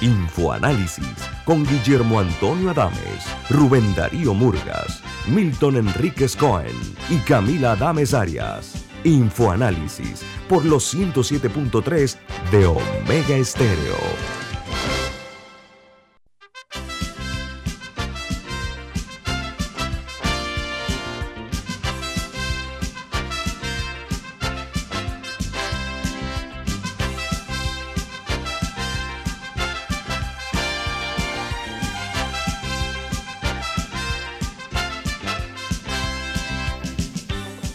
[0.00, 6.74] Infoanálisis con Guillermo Antonio Adames, Rubén Darío Murgas, Milton Enríquez Cohen
[7.08, 8.84] y Camila Adames Arias.
[9.04, 12.16] Infoanálisis por los 107.3
[12.50, 14.43] de Omega Estéreo.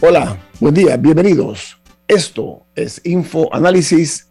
[0.02, 1.78] Hola, buen día, bienvenidos.
[2.08, 4.30] Esto es Info Análisis,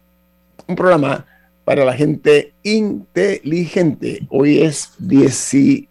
[0.66, 1.24] un programa
[1.64, 4.26] para la gente inteligente.
[4.30, 5.86] Hoy es 16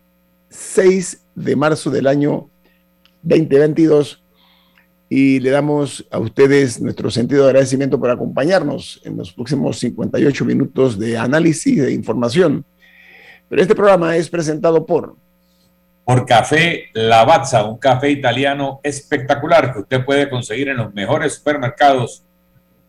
[1.33, 2.49] de marzo del año
[3.21, 4.21] 2022
[5.07, 10.43] y le damos a ustedes nuestro sentido de agradecimiento por acompañarnos en los próximos 58
[10.43, 12.65] minutos de análisis de información.
[13.47, 15.15] Pero este programa es presentado por
[16.09, 22.23] por Café Lavazza, un café italiano espectacular que usted puede conseguir en los mejores supermercados,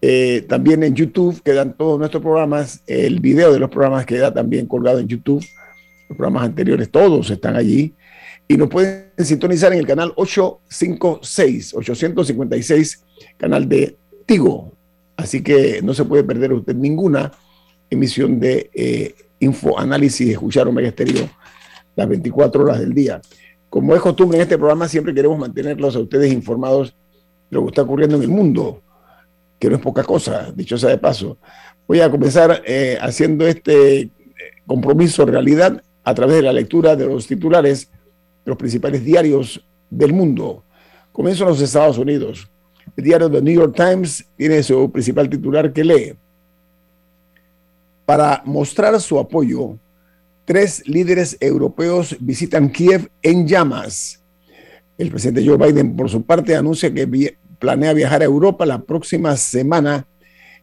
[0.00, 4.66] Eh, también en YouTube quedan todos nuestros programas, el video de los programas queda también
[4.66, 5.44] colgado en YouTube.
[6.08, 7.94] Los programas anteriores, todos están allí.
[8.48, 13.04] Y nos pueden sintonizar en el canal 856, 856,
[13.36, 14.79] canal de Tigo,
[15.20, 17.30] Así que no se puede perder usted ninguna
[17.90, 21.28] emisión de eh, infoanálisis y escuchar Omega Estéreo
[21.94, 23.20] las 24 horas del día.
[23.68, 26.96] Como es costumbre en este programa, siempre queremos mantenerlos a ustedes informados
[27.50, 28.82] de lo que está ocurriendo en el mundo,
[29.58, 31.36] que no es poca cosa, dicho sea de paso.
[31.86, 34.10] Voy a comenzar eh, haciendo este eh,
[34.66, 37.90] compromiso realidad a través de la lectura de los titulares
[38.44, 40.64] de los principales diarios del mundo.
[41.12, 42.50] Comienzo en los Estados Unidos.
[42.96, 46.14] El diario The New York Times tiene su principal titular que lee.
[48.04, 49.78] Para mostrar su apoyo,
[50.44, 54.22] tres líderes europeos visitan Kiev en llamas.
[54.98, 59.36] El presidente Joe Biden, por su parte, anuncia que planea viajar a Europa la próxima
[59.36, 60.06] semana.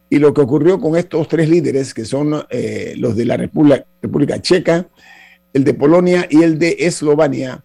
[0.09, 3.85] Y lo que ocurrió con estos tres líderes, que son eh, los de la República,
[4.01, 4.87] República Checa,
[5.53, 7.63] el de Polonia y el de Eslovenia,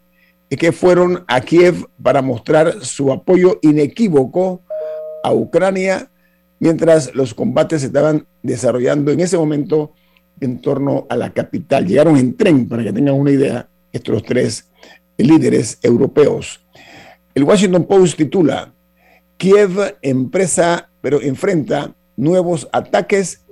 [0.56, 4.62] que fueron a Kiev para mostrar su apoyo inequívoco
[5.24, 6.10] a Ucrania
[6.60, 9.94] mientras los combates se estaban desarrollando en ese momento
[10.40, 11.86] en torno a la capital.
[11.86, 14.70] Llegaron en tren, para que tengan una idea, estos tres
[15.16, 16.64] líderes europeos.
[17.34, 18.74] El Washington Post titula,
[19.36, 23.44] Kiev empresa, pero enfrenta nuevos ataques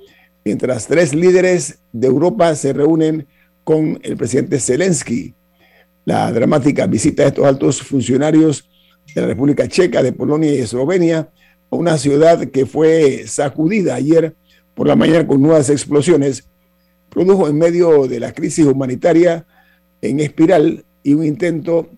[0.44, 3.26] mientras tres líderes de Europa se reúnen
[3.64, 5.34] con el presidente Zelensky
[6.10, 8.68] la dramática visita de estos altos funcionarios
[9.14, 11.28] de la República Checa, de Polonia y Eslovenia
[11.70, 14.34] a una ciudad que fue sacudida ayer
[14.74, 16.48] por la mañana con nuevas explosiones,
[17.10, 19.46] produjo en medio de la crisis humanitaria
[20.02, 21.88] en espiral y un intento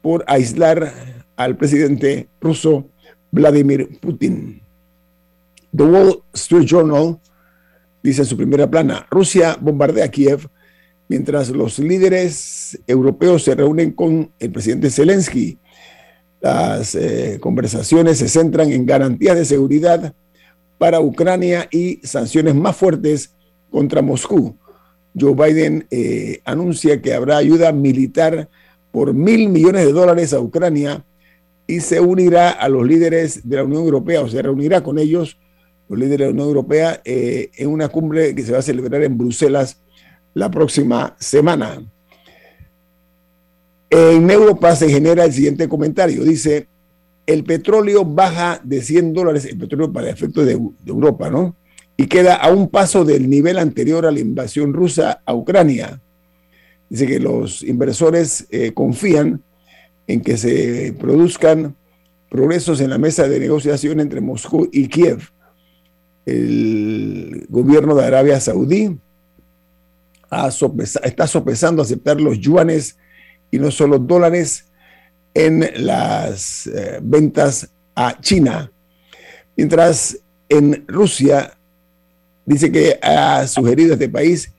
[0.00, 0.92] por aislar
[1.34, 2.86] al presidente ruso
[3.32, 4.62] Vladimir Putin.
[5.76, 7.18] The Wall Street Journal
[8.00, 10.48] dice en su primera plana, Rusia bombardea Kiev
[11.08, 15.58] mientras los líderes europeos se reúnen con el presidente Zelensky.
[16.40, 20.14] Las eh, conversaciones se centran en garantías de seguridad
[20.78, 23.34] para Ucrania y sanciones más fuertes
[23.70, 24.56] contra Moscú.
[25.18, 28.48] Joe Biden eh, anuncia que habrá ayuda militar
[28.92, 31.04] por mil millones de dólares a Ucrania
[31.66, 35.38] y se unirá a los líderes de la Unión Europea, o se reunirá con ellos,
[35.88, 39.02] los líderes de la Unión Europea, eh, en una cumbre que se va a celebrar
[39.02, 39.80] en Bruselas
[40.36, 41.82] la próxima semana.
[43.88, 46.24] En Europa se genera el siguiente comentario.
[46.24, 46.68] Dice,
[47.24, 51.56] el petróleo baja de 100 dólares, el petróleo para efectos de, Europa, ¿no?
[51.96, 56.02] y queda a un paso del nivel anterior a la invasión rusa a Ucrania.
[56.90, 59.42] Dice que los inversores eh, confían
[60.06, 61.76] en que se produzcan
[62.28, 65.30] progresos en la mesa de negociación entre Moscú y Kiev.
[66.26, 68.98] El gobierno de Arabia Saudí
[71.02, 72.96] está sopesando aceptar los yuanes
[73.50, 74.66] y no solo dólares
[75.34, 78.70] en las eh, ventas a China.
[79.56, 80.18] Mientras
[80.48, 81.56] en Rusia
[82.44, 84.52] dice que ha sugerido este país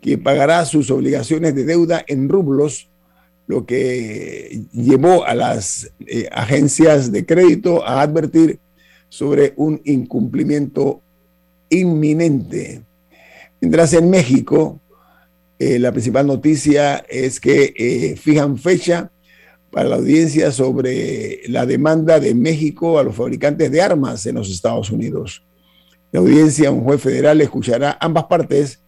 [0.00, 2.88] que pagará sus obligaciones de deuda en rublos,
[3.46, 8.58] lo que llevó a las eh, agencias de crédito a advertir
[9.08, 11.00] sobre un incumplimiento
[11.68, 12.82] inminente.
[13.60, 14.80] Mientras en México,
[15.58, 19.10] eh, la principal noticia es que eh, fijan fecha
[19.70, 24.50] para la audiencia sobre la demanda de México a los fabricantes de armas en los
[24.50, 25.44] Estados Unidos.
[26.10, 28.82] La audiencia, un juez federal escuchará ambas partes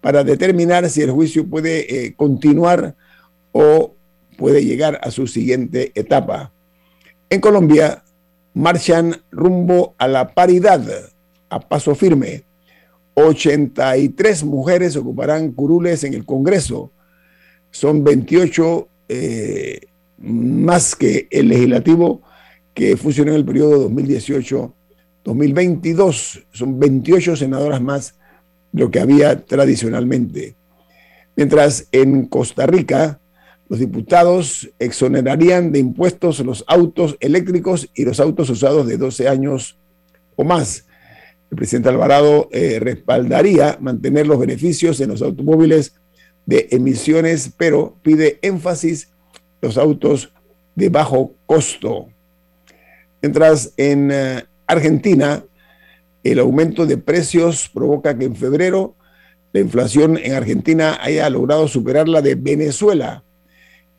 [0.00, 2.96] para determinar si el juicio puede eh, continuar
[3.52, 3.94] o
[4.36, 6.52] puede llegar a su siguiente etapa.
[7.28, 8.02] En Colombia,
[8.54, 10.82] marchan rumbo a la paridad
[11.50, 12.44] a paso firme.
[13.14, 16.92] 83 mujeres ocuparán curules en el Congreso.
[17.70, 19.80] Son 28 eh,
[20.18, 22.22] más que el legislativo
[22.72, 26.44] que funcionó en el periodo 2018-2022.
[26.52, 28.14] Son 28 senadoras más
[28.72, 30.54] lo que había tradicionalmente.
[31.36, 33.20] Mientras en Costa Rica,
[33.68, 39.78] los diputados exonerarían de impuestos los autos eléctricos y los autos usados de 12 años
[40.36, 40.86] o más.
[41.54, 45.94] El presidente Alvarado eh, respaldaría mantener los beneficios en los automóviles
[46.46, 49.12] de emisiones, pero pide énfasis
[49.62, 50.32] los autos
[50.74, 52.08] de bajo costo.
[53.22, 55.44] Mientras en eh, Argentina,
[56.24, 58.96] el aumento de precios provoca que en febrero
[59.52, 63.22] la inflación en Argentina haya logrado superar la de Venezuela.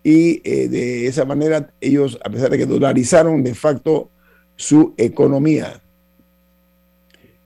[0.04, 4.10] Y eh, de esa manera ellos, a pesar de que dolarizaron de facto
[4.58, 5.81] su economía.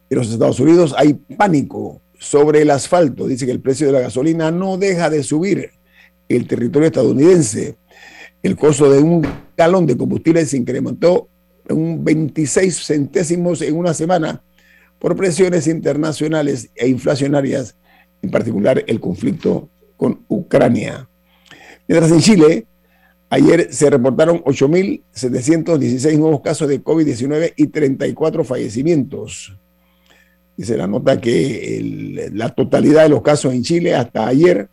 [0.10, 3.28] En los Estados Unidos hay pánico sobre el asfalto.
[3.28, 5.72] Dice que el precio de la gasolina no deja de subir.
[6.28, 7.78] El territorio estadounidense,
[8.42, 9.28] el costo de un
[9.58, 11.30] galón de combustible se incrementó
[11.68, 14.44] en un 26 centésimos en una semana
[15.00, 17.76] por presiones internacionales e inflacionarias,
[18.22, 21.10] en particular el conflicto con Ucrania.
[21.88, 22.68] Mientras en Chile,
[23.30, 29.58] ayer se reportaron 8.716 nuevos casos de COVID-19 y 34 fallecimientos.
[30.60, 34.68] Dice la nota que la totalidad de los casos en Chile hasta ayer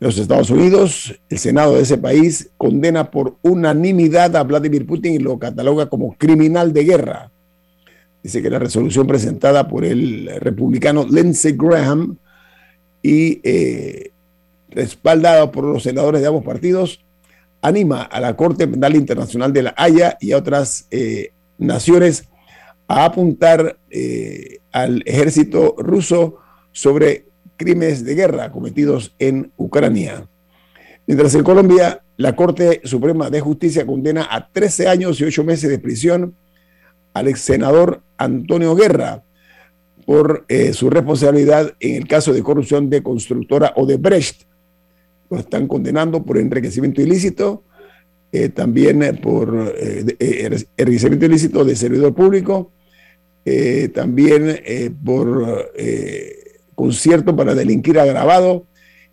[0.01, 5.19] los Estados Unidos, el Senado de ese país condena por unanimidad a Vladimir Putin y
[5.19, 7.31] lo cataloga como criminal de guerra.
[8.24, 12.18] Dice que la resolución presentada por el republicano Lindsey Graham
[13.04, 14.10] y eh,
[14.72, 17.06] respaldada por los senadores de ambos partidos
[17.62, 22.27] anima a la Corte Penal Internacional de la Haya y a otras eh, naciones
[22.88, 26.38] a apuntar eh, al ejército ruso
[26.72, 30.27] sobre crímenes de guerra cometidos en Ucrania.
[31.08, 35.70] Mientras en Colombia, la Corte Suprema de Justicia condena a 13 años y 8 meses
[35.70, 36.36] de prisión
[37.13, 39.24] al ex senador Antonio Guerra
[40.06, 44.44] por eh, su responsabilidad en el caso de corrupción de constructora Odebrecht.
[45.30, 47.63] Lo están condenando por enriquecimiento ilícito,
[48.32, 49.76] eh, también eh, por
[50.78, 52.72] enriquecimiento ilícito de servidor público,
[53.94, 54.62] también
[55.04, 55.72] por
[56.76, 58.68] concierto para delinquir agravado,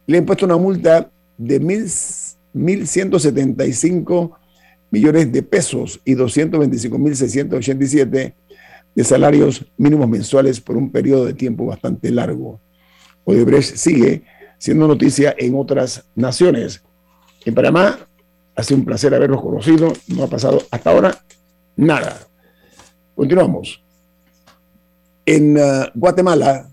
[0.07, 4.39] le ha impuesto una multa de 1.175
[4.91, 8.35] millones de pesos y 225.687
[8.95, 12.61] de salarios mínimos mensuales por un periodo de tiempo bastante largo.
[13.25, 14.23] Odebrecht sigue
[14.59, 16.83] siendo noticia en otras naciones.
[17.45, 18.08] En Panamá,
[18.59, 19.93] ha sido un placer haberlos conocido.
[20.09, 21.17] No ha pasado hasta ahora
[21.77, 22.19] nada.
[23.15, 23.81] Continuamos.
[25.25, 26.69] En uh, Guatemala,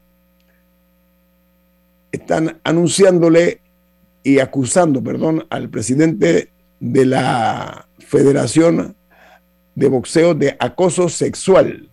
[2.12, 3.62] están anunciándole
[4.24, 8.96] y acusando, perdón, al presidente de la Federación
[9.76, 11.92] de Boxeo de acoso sexual.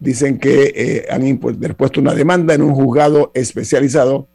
[0.00, 4.26] Dicen que eh, han interpuesto una demanda en un juzgado especializado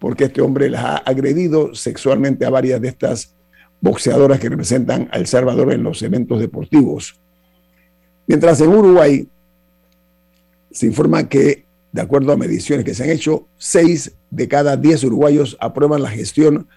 [0.00, 3.36] porque este hombre las ha agredido sexualmente a varias de estas
[3.80, 7.18] boxeadoras que representan a El Salvador en los eventos deportivos.
[8.26, 9.28] Mientras en Uruguay
[10.70, 15.02] se informa que, de acuerdo a mediciones que se han hecho, seis de cada diez
[15.02, 16.68] uruguayos aprueban la gestión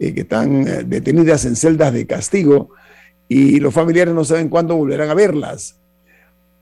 [0.00, 2.70] eh, que están eh, detenidas en celdas de castigo
[3.28, 5.76] y los familiares no saben cuándo volverán a verlas,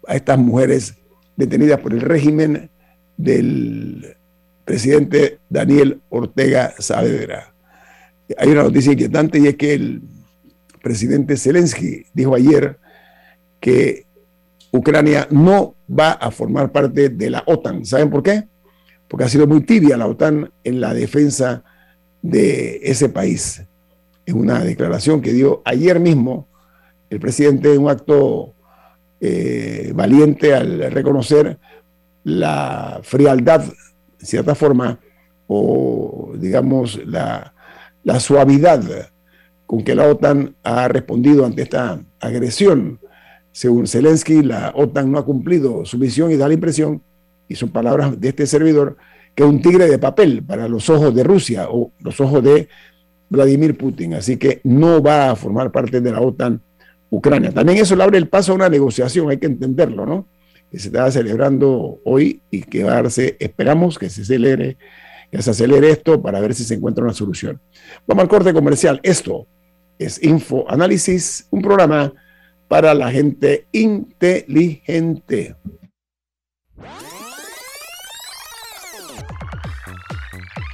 [0.09, 0.97] a estas mujeres
[1.37, 2.68] detenidas por el régimen
[3.16, 4.16] del
[4.64, 7.54] presidente Daniel Ortega Saavedra.
[8.37, 10.02] Hay una noticia inquietante y es que el
[10.83, 12.76] presidente Zelensky dijo ayer
[13.61, 14.04] que
[14.73, 17.87] Ucrania no va a formar parte de la OTAN.
[17.87, 18.49] ¿Saben por qué?
[19.07, 21.77] Porque ha sido muy tibia la OTAN en la defensa de
[22.23, 23.63] ese país.
[24.27, 26.49] En una declaración que dio ayer mismo
[27.11, 28.55] el presidente en un acto
[29.21, 31.59] eh, valiente al reconocer
[32.25, 35.01] la frialdad, de cierta forma,
[35.47, 37.55] o digamos la,
[38.05, 38.83] la suavidad
[39.67, 43.01] con que la OTAN ha respondido ante esta agresión.
[43.53, 47.03] Según Zelensky, la OTAN no ha cumplido su misión y da la impresión,
[47.49, 48.97] y son palabras de este servidor,
[49.38, 52.68] que un tigre de papel para los ojos de Rusia o los ojos de
[53.28, 54.14] Vladimir Putin.
[54.14, 56.61] Así que no va a formar parte de la OTAN
[57.09, 57.52] Ucrania.
[57.52, 60.26] También eso le abre el paso a una negociación, hay que entenderlo, ¿no?
[60.73, 64.76] Que se está celebrando hoy y que va a darse, esperamos que se acelere,
[65.30, 67.61] que se acelere esto para ver si se encuentra una solución.
[68.09, 68.99] Vamos al corte comercial.
[69.04, 69.47] Esto
[70.00, 72.12] es Info Análisis, un programa
[72.66, 75.54] para la gente inteligente.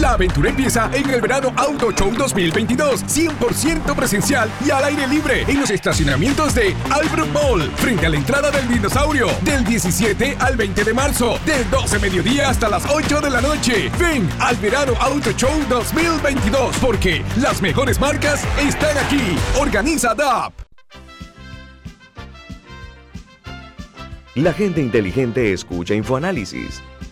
[0.00, 5.42] La aventura empieza en el verano Auto Show 2022, 100% presencial y al aire libre
[5.48, 10.56] en los estacionamientos de Albrook Mall, frente a la entrada del dinosaurio, del 17 al
[10.56, 13.90] 20 de marzo, de 12 mediodía hasta las 8 de la noche.
[13.98, 19.36] Ven al verano Auto Show 2022, porque las mejores marcas están aquí.
[19.58, 20.52] Organiza DAP.
[24.36, 26.80] La gente inteligente escucha InfoAnálisis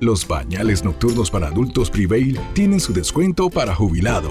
[0.00, 4.30] Los pañales nocturnos para adultos Prevail tienen su descuento para jubilado.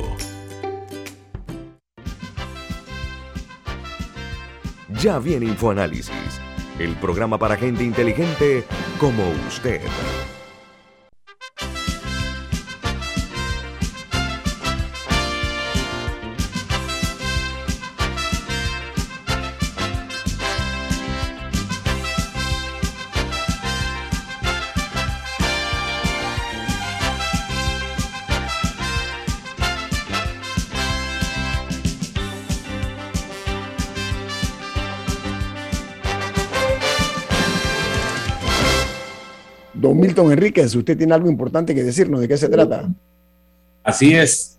[5.01, 6.39] Ya viene InfoAnálisis,
[6.77, 8.63] el programa para gente inteligente
[8.99, 9.81] como usted.
[39.75, 42.89] Don Milton Enríquez, usted tiene algo importante que decirnos, ¿de qué se trata?
[43.83, 44.57] Así es.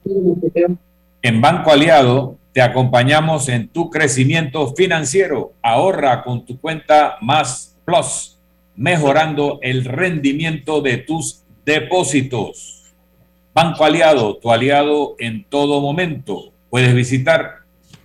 [1.22, 5.54] En Banco Aliado te acompañamos en tu crecimiento financiero.
[5.62, 8.38] Ahorra con tu cuenta Más Plus,
[8.76, 12.92] mejorando el rendimiento de tus depósitos.
[13.54, 16.52] Banco Aliado, tu aliado en todo momento.
[16.68, 17.60] Puedes visitar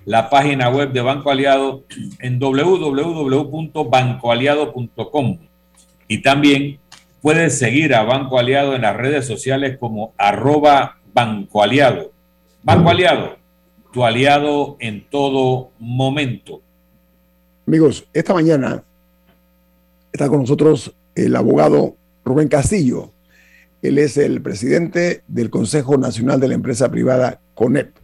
[0.05, 1.83] la página web de Banco Aliado
[2.19, 5.39] en www.bancoaliado.com
[6.07, 6.79] y también
[7.21, 12.11] Puedes seguir a Banco Aliado en las redes sociales como arroba Banco Aliado.
[12.63, 13.37] Banco Aliado,
[13.93, 16.61] tu aliado en todo momento.
[17.67, 18.83] Amigos, esta mañana
[20.11, 23.11] está con nosotros el abogado Rubén Castillo.
[23.83, 27.95] Él es el presidente del Consejo Nacional de la Empresa Privada CONEP.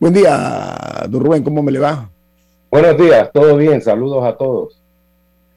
[0.00, 2.10] Buen día, don Rubén, ¿cómo me le va?
[2.70, 4.80] Buenos días, todo bien, saludos a todos.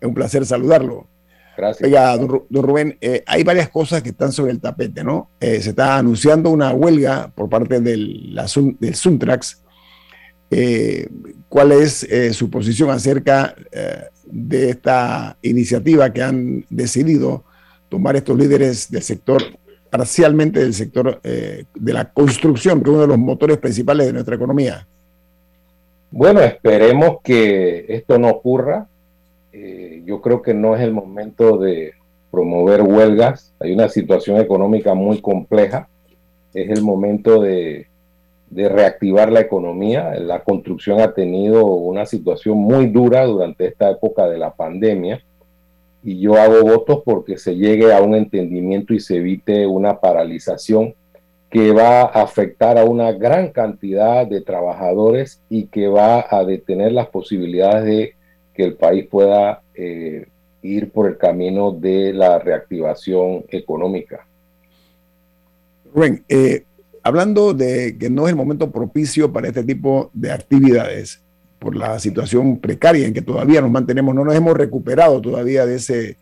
[0.01, 1.07] Es un placer saludarlo.
[1.57, 1.87] Gracias.
[1.87, 5.29] Oiga, don, Rubén, eh, hay varias cosas que están sobre el tapete, ¿no?
[5.39, 8.45] Eh, se está anunciando una huelga por parte del, la,
[8.79, 9.61] del Suntrax.
[10.51, 11.07] Eh,
[11.49, 13.55] ¿Cuál es su posición acerca
[14.25, 17.45] de esta iniciativa que han decidido
[17.87, 19.41] tomar estos líderes del sector,
[19.89, 24.35] parcialmente del sector de la construcción, que es uno de los motores principales de nuestra
[24.35, 24.85] economía?
[26.11, 28.87] Bueno, esperemos que esto no ocurra
[29.57, 31.93] eh, yo creo que no es el momento de
[32.29, 33.53] promover huelgas.
[33.61, 35.87] Hay una situación económica muy compleja.
[36.53, 37.87] Es el momento de,
[38.49, 40.13] de reactivar la economía.
[40.15, 45.23] La construcción ha tenido una situación muy dura durante esta época de la pandemia
[46.03, 50.93] y yo hago votos porque se llegue a un entendimiento y se evite una paralización
[51.49, 56.91] que va a afectar a una gran cantidad de trabajadores y que va a detener
[56.91, 58.14] las posibilidades de
[58.55, 60.25] que el país pueda eh,
[60.61, 64.25] ir por el camino de la reactivación económica.
[65.93, 66.63] Rubén, eh,
[67.03, 71.21] hablando de que no es el momento propicio para este tipo de actividades,
[71.59, 75.75] por la situación precaria en que todavía nos mantenemos, no nos hemos recuperado todavía de
[75.75, 76.17] ese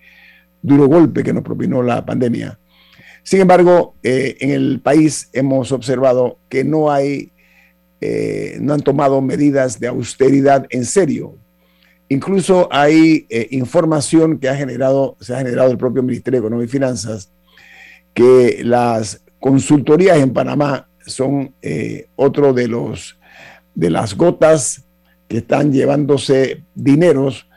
[0.62, 2.60] duro golpe que nos propinó la pandemia.
[3.24, 7.32] Sin embargo, eh, en el país hemos observado que no hay,
[8.60, 11.38] no han tomado medidas de austeridad en serio.
[12.14, 16.66] Incluso hay eh, información que ha generado, se ha generado el propio Ministerio de Economía
[16.66, 17.32] y Finanzas,
[18.14, 23.18] que las consultorías en Panamá son eh, otro de los
[23.74, 24.84] de las gotas
[25.28, 27.48] que están llevándose dineros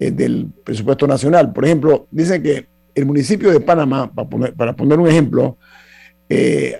[0.00, 1.52] eh, del presupuesto nacional.
[1.52, 5.58] Por ejemplo, dicen que el municipio de Panamá, para poner, para poner un ejemplo,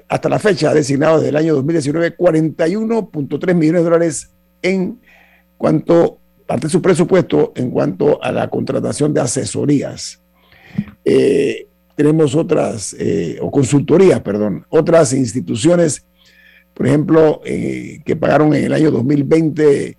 [0.09, 4.31] hasta la fecha ha designado desde el año 2019 41.3 millones de dólares
[4.63, 4.99] en
[5.59, 10.23] cuanto parte de su presupuesto en cuanto a la contratación de asesorías.
[11.05, 16.07] Eh, tenemos otras, eh, o consultorías, perdón, otras instituciones,
[16.73, 19.99] por ejemplo, eh, que pagaron en el año 2020,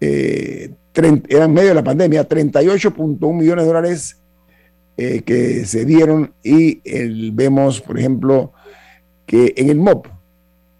[0.00, 4.16] eran medio de la pandemia, 38.1 millones de dólares
[4.96, 6.80] que se dieron y
[7.32, 8.52] vemos, por ejemplo,
[9.26, 10.06] que en el MOP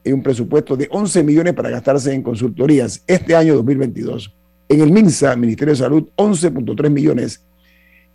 [0.06, 4.35] hay un presupuesto de 11 millones para gastarse en consultorías este año 2022.
[4.68, 7.44] En el MINSA, Ministerio de Salud, 11.3 millones.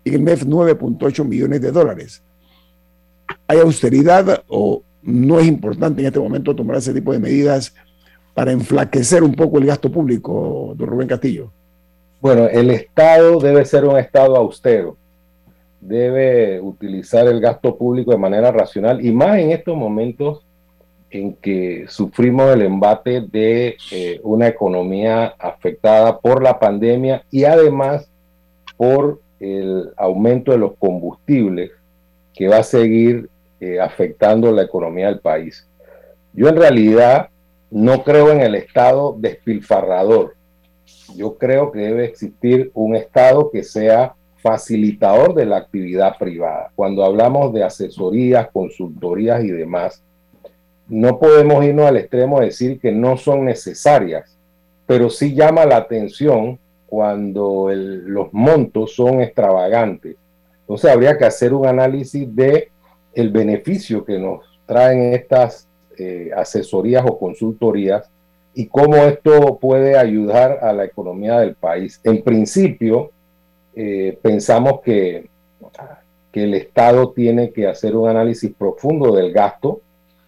[0.03, 2.23] Y en el MEF, 9.8 millones de dólares.
[3.47, 7.73] ¿Hay austeridad o no es importante en este momento tomar ese tipo de medidas
[8.33, 11.51] para enflaquecer un poco el gasto público, don Rubén Castillo?
[12.19, 14.95] Bueno, el Estado debe ser un Estado austero,
[15.79, 20.45] debe utilizar el gasto público de manera racional y más en estos momentos
[21.11, 28.09] en que sufrimos el embate de eh, una economía afectada por la pandemia y además
[28.77, 31.71] por el aumento de los combustibles
[32.33, 35.67] que va a seguir eh, afectando la economía del país.
[36.33, 37.29] Yo en realidad
[37.69, 40.35] no creo en el Estado despilfarrador.
[41.15, 46.71] Yo creo que debe existir un Estado que sea facilitador de la actividad privada.
[46.75, 50.03] Cuando hablamos de asesorías, consultorías y demás,
[50.91, 54.37] no podemos irnos al extremo de decir que no son necesarias,
[54.85, 60.17] pero sí llama la atención cuando los montos son extravagantes.
[60.59, 62.71] Entonces habría que hacer un análisis de
[63.13, 68.09] el beneficio que nos traen estas eh, asesorías o consultorías
[68.53, 72.01] y cómo esto puede ayudar a la economía del país.
[72.03, 73.11] En principio,
[73.73, 75.29] eh, pensamos que,
[76.33, 79.79] que, el Estado tiene que hacer un análisis profundo del gasto,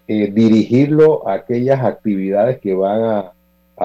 [0.07, 3.33] eh, dirigirlo a aquellas actividades que van a,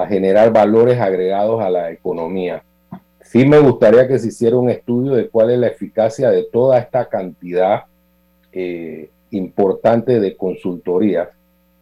[0.07, 2.63] generar valores agregados a la economía.
[3.21, 6.79] Sí me gustaría que se hiciera un estudio de cuál es la eficacia de toda
[6.79, 7.83] esta cantidad
[8.53, 11.27] eh, importante de consultorías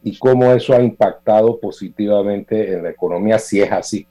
[0.01, 4.07] y cómo eso ha impactado positivamente en la economía, si es así.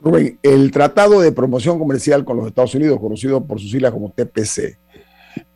[0.00, 4.10] Rubén, el Tratado de Promoción Comercial con los Estados Unidos, conocido por sus siglas como
[4.10, 4.78] TPC,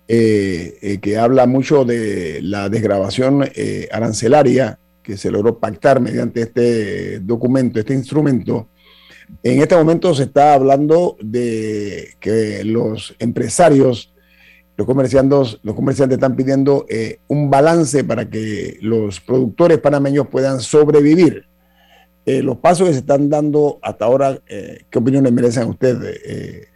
[0.09, 3.44] eh, eh, que habla mucho de la desgrabación
[3.92, 8.68] arancelaria que se logró pactar mediante este documento, este instrumento,
[9.42, 14.12] en este momento se está hablando de que los empresarios
[14.79, 20.61] los comerciantes, los comerciantes están pidiendo eh, un balance para que los productores panameños puedan
[20.61, 21.47] sobrevivir.
[22.25, 26.01] Eh, los pasos que se están dando hasta ahora, eh, ¿qué opiniones merecen a usted,
[26.25, 26.68] eh,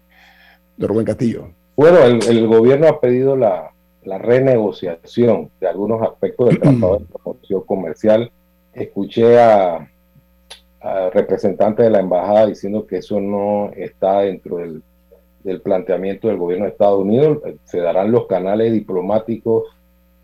[0.76, 1.54] de Rubén Castillo?
[1.82, 3.72] Bueno, el, gobierno ha pedido la,
[4.04, 8.30] renegociación de algunos aspectos del Tratado de Promoción Comercial.
[8.72, 9.90] Escuché a,
[10.80, 14.82] a representantes de la embajada diciendo que eso no está dentro del
[15.44, 17.38] del planteamiento del gobierno de Estados Unidos.
[17.64, 19.64] Se darán los canales diplomáticos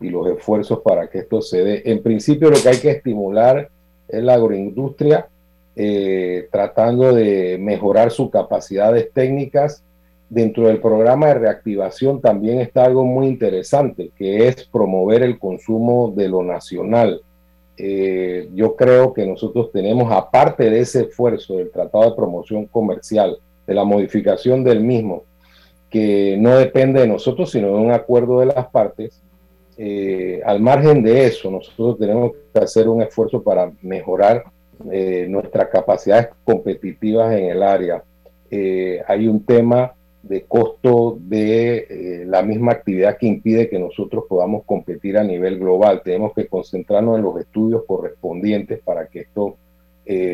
[0.01, 1.81] y los esfuerzos para que esto se dé.
[1.85, 3.69] En principio lo que hay que estimular
[4.07, 5.27] es la agroindustria,
[5.75, 9.83] eh, tratando de mejorar sus capacidades técnicas.
[10.29, 16.13] Dentro del programa de reactivación también está algo muy interesante, que es promover el consumo
[16.15, 17.21] de lo nacional.
[17.77, 23.37] Eh, yo creo que nosotros tenemos, aparte de ese esfuerzo del Tratado de Promoción Comercial,
[23.65, 25.23] de la modificación del mismo,
[25.89, 29.21] que no depende de nosotros, sino de un acuerdo de las partes.
[29.77, 34.43] Eh, al margen de eso, nosotros tenemos que hacer un esfuerzo para mejorar
[34.91, 38.03] eh, nuestras capacidades competitivas en el área.
[38.51, 44.63] Eh, hay un tema de costo de la misma actividad que impide que nosotros podamos
[44.65, 46.01] competir a nivel global.
[46.03, 49.55] Tenemos que concentrarnos en los estudios correspondientes para que esto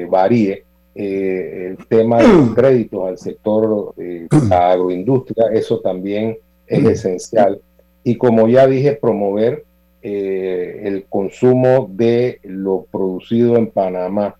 [0.09, 0.63] varíe
[0.97, 7.59] eh, el tema de los créditos al sector eh, agroindustria, eso también es esencial.
[8.01, 9.65] Y como ya dije, promover
[10.01, 14.37] eh, el consumo de lo producido en Panamá.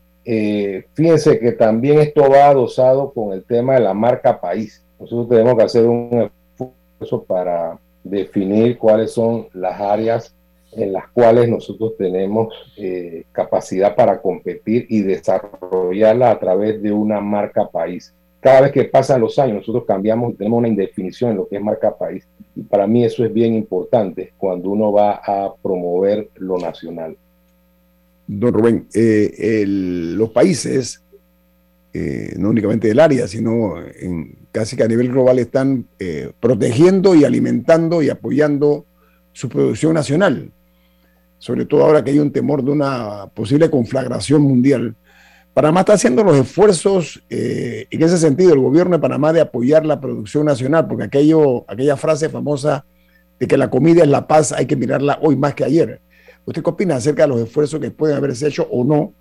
[0.94, 4.82] fíjense que también esto va adosado con el tema de la marca país.
[5.00, 10.36] Nosotros tenemos que hacer un esfuerzo para definir cuáles son las áreas
[10.76, 17.22] en las cuales nosotros tenemos eh, capacidad para competir y desarrollarla a través de una
[17.22, 18.14] marca país.
[18.40, 21.56] Cada vez que pasan los años, nosotros cambiamos y tenemos una indefinición en lo que
[21.56, 22.28] es marca país.
[22.56, 27.18] Y para mí eso es bien importante cuando uno va a promover lo nacional.
[28.28, 31.04] Don Rubén, eh, los países,
[31.96, 35.88] eh, no únicamente del área, sino en, casi que a nivel global, están
[36.40, 38.86] protegiendo y alimentando y apoyando
[39.34, 40.52] su producción nacional
[41.46, 44.96] sobre todo ahora que hay un temor de una posible conflagración mundial.
[45.54, 49.86] Panamá está haciendo los esfuerzos eh, en ese sentido, el gobierno de Panamá, de apoyar
[49.86, 52.86] la producción nacional, porque aquello, aquella frase famosa
[53.40, 56.02] de que la comida es la paz, hay que mirarla hoy más que ayer.
[56.46, 59.14] ¿Usted qué opina acerca de los esfuerzos que pueden haberse hecho o no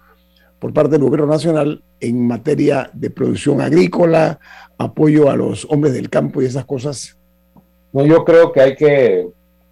[0.65, 4.41] por parte del gobierno nacional en materia de producción agrícola,
[4.79, 7.19] apoyo a los hombres del campo y esas cosas?
[7.93, 9.29] No, yo creo que hay que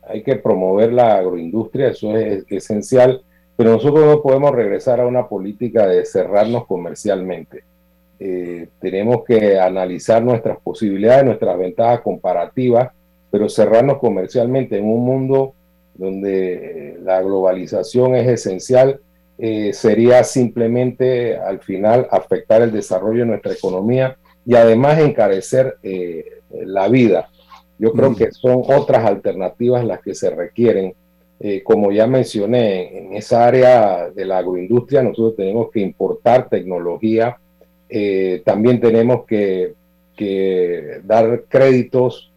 [0.06, 3.22] hay que promover la agroindustria, eso es esencial,
[3.56, 7.64] pero nosotros no podemos regresar a una política de cerrarnos comercialmente.
[8.20, 12.90] Eh, tenemos que analizar nuestras posibilidades, nuestras ventajas comparativas
[13.30, 15.54] pero cerrarnos comercialmente en un mundo
[15.94, 19.00] donde la globalización es esencial,
[19.38, 26.40] eh, sería simplemente al final afectar el desarrollo de nuestra economía y además encarecer eh,
[26.64, 27.30] la vida.
[27.78, 28.16] Yo creo mm.
[28.16, 30.94] que son otras alternativas las que se requieren.
[31.40, 37.38] Eh, como ya mencioné, en esa área de la agroindustria nosotros tenemos que importar tecnología,
[38.44, 39.74] también tenemos que,
[40.16, 42.32] que dar créditos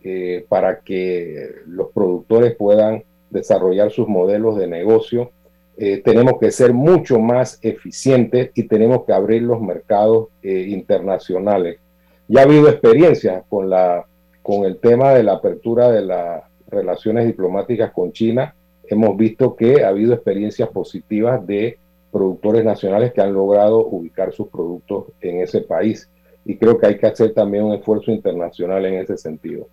[0.49, 5.31] para que los productores puedan desarrollar sus modelos de negocio.
[5.77, 11.79] Eh, tenemos que ser mucho más eficientes y tenemos que abrir los mercados eh, internacionales.
[12.27, 14.05] Ya ha habido experiencias con, la,
[14.41, 18.55] con el tema de la apertura de las relaciones diplomáticas con China.
[18.87, 21.77] Hemos visto que ha habido experiencias positivas de
[22.11, 26.09] productores nacionales que han logrado ubicar sus productos en ese país.
[26.45, 29.67] Y creo que hay que hacer también un esfuerzo internacional en ese sentido.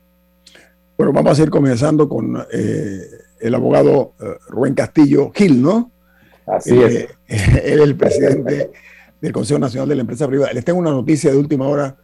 [0.96, 3.00] Bueno, vamos a ir comenzando con eh,
[3.42, 5.90] el abogado eh, Rubén Castillo Gil, ¿no?
[6.46, 6.94] Así es.
[6.94, 8.70] Eh, él es el presidente
[9.20, 10.52] del Consejo Nacional de la Empresa Privada.
[10.52, 11.96] Les tengo una noticia de última hora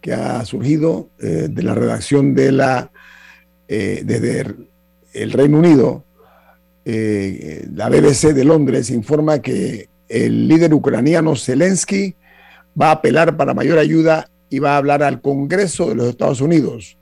[0.00, 2.90] que ha surgido eh, de la redacción de la,
[3.68, 4.44] desde
[5.14, 6.04] el Reino Unido.
[6.84, 12.16] la BBC de Londres informa que el líder ucraniano Zelensky
[12.78, 16.42] va a apelar para mayor ayuda y va a hablar al Congreso de los Estados
[16.42, 16.98] Unidos.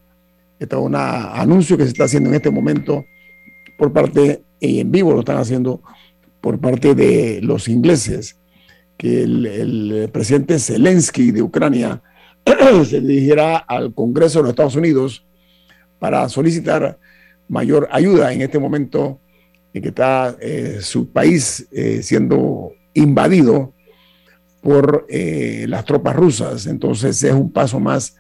[0.61, 3.05] Este es un anuncio que se está haciendo en este momento
[3.81, 5.81] por parte, y en vivo lo están haciendo
[6.43, 8.37] por parte de los ingleses,
[8.99, 12.03] que el, presidente Zelensky de Ucrania
[12.85, 15.25] se dirigirá al Congreso de los Estados Unidos
[15.99, 16.99] para solicitar
[17.49, 19.19] mayor ayuda en este momento
[19.73, 23.73] en que está eh, su país eh, siendo invadido
[24.61, 26.67] por eh, las tropas rusas.
[26.67, 28.15] Entonces es un paso más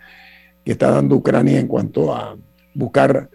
[0.64, 2.38] que está dando Ucrania en cuanto a
[2.72, 3.28] buscar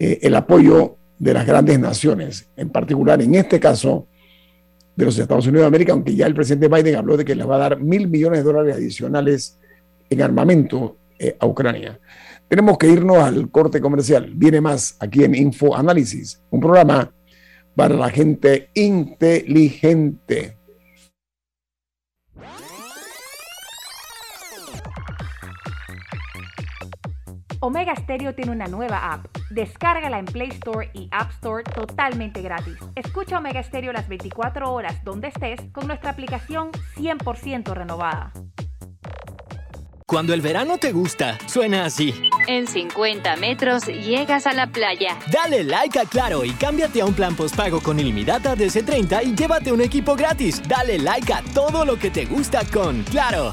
[0.00, 4.06] el apoyo de las grandes naciones, en particular en este caso
[4.94, 7.48] de los Estados Unidos de América, aunque ya el presidente Biden habló de que les
[7.48, 9.58] va a dar mil millones de dólares adicionales
[10.10, 12.00] en armamento eh, a Ucrania.
[12.48, 14.32] Tenemos que irnos al corte comercial.
[14.34, 17.12] Viene más aquí en Info Análisis, un programa
[17.76, 20.57] para la gente inteligente.
[27.60, 29.26] Omega Stereo tiene una nueva app.
[29.50, 32.76] Descárgala en Play Store y App Store totalmente gratis.
[32.94, 38.32] Escucha Omega Stereo las 24 horas donde estés con nuestra aplicación 100% renovada.
[40.06, 42.14] Cuando el verano te gusta, suena así.
[42.46, 45.18] En 50 metros llegas a la playa.
[45.30, 49.34] Dale like a Claro y cámbiate a un plan postpago con ilimitada de C30 y
[49.34, 50.62] llévate un equipo gratis.
[50.66, 53.52] Dale like a todo lo que te gusta con Claro.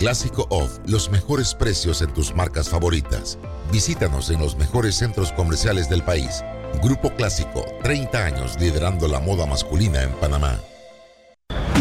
[0.00, 3.38] Clásico Off, los mejores precios en tus marcas favoritas.
[3.70, 6.42] Visítanos en los mejores centros comerciales del país.
[6.82, 10.58] Grupo Clásico, 30 años liderando la moda masculina en Panamá.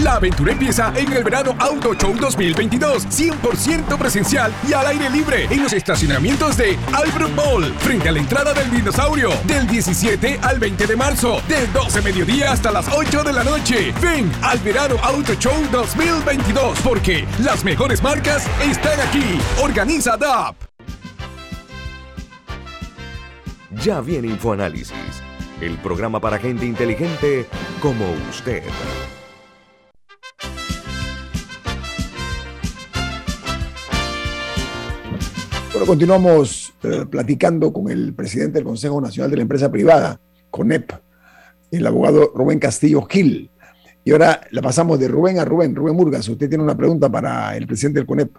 [0.04, 5.46] La aventura empieza en el verano Auto Show 2022, 100% presencial y al aire libre
[5.50, 10.58] en los estacionamientos de Albrook Mall, frente a la entrada del dinosaurio, del 17 al
[10.58, 13.94] 20 de marzo, del 12 mediodía hasta las 8 de la noche.
[14.02, 19.40] Ven al verano Auto Show 2022, porque las mejores marcas están aquí.
[19.62, 20.56] Organiza DAP.
[23.84, 24.94] Ya viene InfoAnálisis,
[25.60, 27.48] el programa para gente inteligente
[27.82, 28.64] como usted.
[35.86, 40.92] Continuamos eh, platicando con el presidente del Consejo Nacional de la Empresa Privada, CONEP,
[41.72, 43.50] el abogado Rubén Castillo Gil.
[44.04, 45.76] Y ahora la pasamos de Rubén a Rubén.
[45.76, 48.32] Rubén Murgas, usted tiene una pregunta para el presidente del CONEP.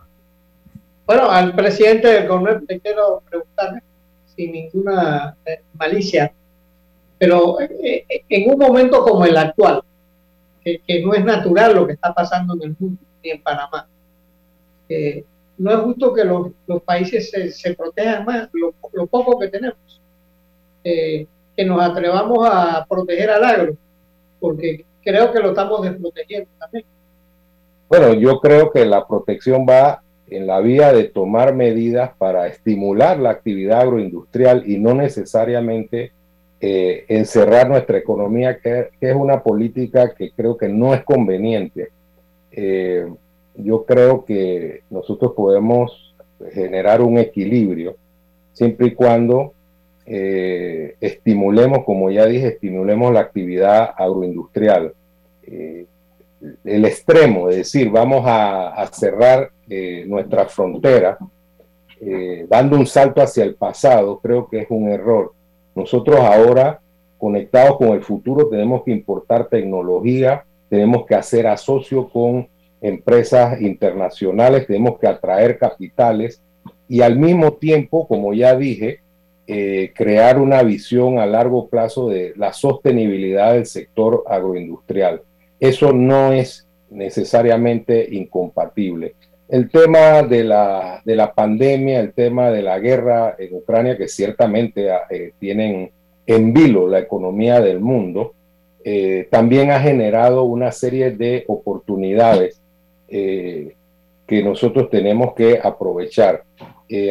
[1.07, 3.83] Bueno, al presidente del CONEP le quiero preguntar
[4.37, 6.33] sin ninguna eh, malicia,
[7.19, 9.83] pero eh, en un momento como el actual,
[10.63, 13.89] que, no es natural lo que está pasando en el mundo ni en Panamá,
[15.61, 16.53] no es justo que los,
[16.85, 20.01] países se, protejan más, lo, lo, poco que tenemos,
[20.83, 23.77] que nos atrevamos a proteger al agro,
[24.41, 26.85] porque creo que lo estamos desprotegiendo también.
[27.91, 33.19] Bueno, yo creo que la protección va en la vía de tomar medidas para estimular
[33.19, 36.13] la actividad agroindustrial y no necesariamente
[36.59, 41.91] eh, encerrar nuestra economía, que, es una política que creo que no es conveniente.
[42.51, 43.07] Eh,
[43.55, 46.15] yo creo que nosotros podemos
[46.53, 47.97] generar un equilibrio
[48.53, 49.53] siempre y cuando
[50.07, 54.95] eh, estimulemos, como ya dije, estimulemos la actividad agroindustrial
[56.65, 61.19] el extremo, es decir, vamos a, cerrar eh, nuestra frontera,
[62.01, 65.35] eh, dando un salto hacia el pasado, creo que es un error.
[65.75, 66.81] Nosotros ahora,
[67.19, 72.49] conectados con el futuro, tenemos que importar tecnología, tenemos que hacer asocio con
[72.81, 76.43] empresas internacionales, tenemos que atraer capitales
[76.89, 79.01] y al mismo tiempo, como ya dije,
[79.47, 85.23] eh, crear una visión a largo plazo de la sostenibilidad del sector agroindustrial
[85.61, 89.15] eso no es necesariamente incompatible.
[89.49, 94.09] El tema de la, de la pandemia, el tema de la guerra en Ucrania, que
[94.09, 95.91] ciertamente eh, tienen
[96.27, 98.35] en vilo la economía del mundo,
[98.83, 102.63] eh, también ha generado una serie de oportunidades
[103.11, 103.75] eh,
[104.27, 106.45] que nosotros tenemos que aprovechar,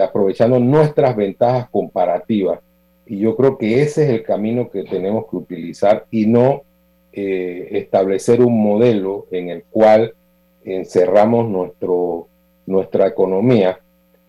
[0.02, 2.60] aprovechando nuestras ventajas comparativas.
[3.06, 6.64] Y yo creo que ese es el camino que tenemos que utilizar y no
[7.12, 10.14] eh, establecer un modelo en el cual
[10.64, 12.28] encerramos nuestro,
[12.68, 13.80] nuestra economía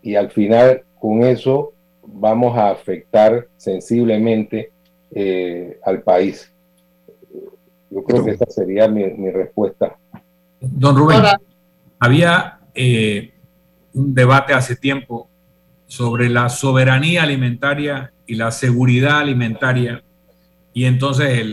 [0.00, 1.74] y al final con eso
[2.06, 4.70] vamos a afectar sensiblemente
[5.14, 6.50] eh, al país.
[7.90, 9.98] Yo creo que esa sería mi, respuesta.
[10.59, 11.22] Don Rubén,
[12.01, 13.35] había eh,
[13.93, 15.29] un debate hace tiempo
[15.87, 20.03] sobre la soberanía alimentaria y la seguridad alimentaria
[20.73, 21.45] y entonces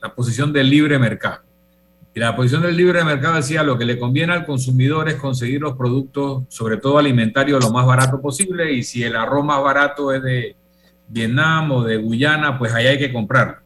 [0.00, 1.42] la posición del libre mercado.
[2.14, 5.60] Y la posición del libre mercado decía lo que le conviene al consumidor es conseguir
[5.60, 10.12] los productos, sobre todo alimentarios, lo más barato posible y si el arroz más barato
[10.12, 10.56] es de
[11.08, 13.61] Vietnam o de Guyana, pues ahí hay que comprarlo.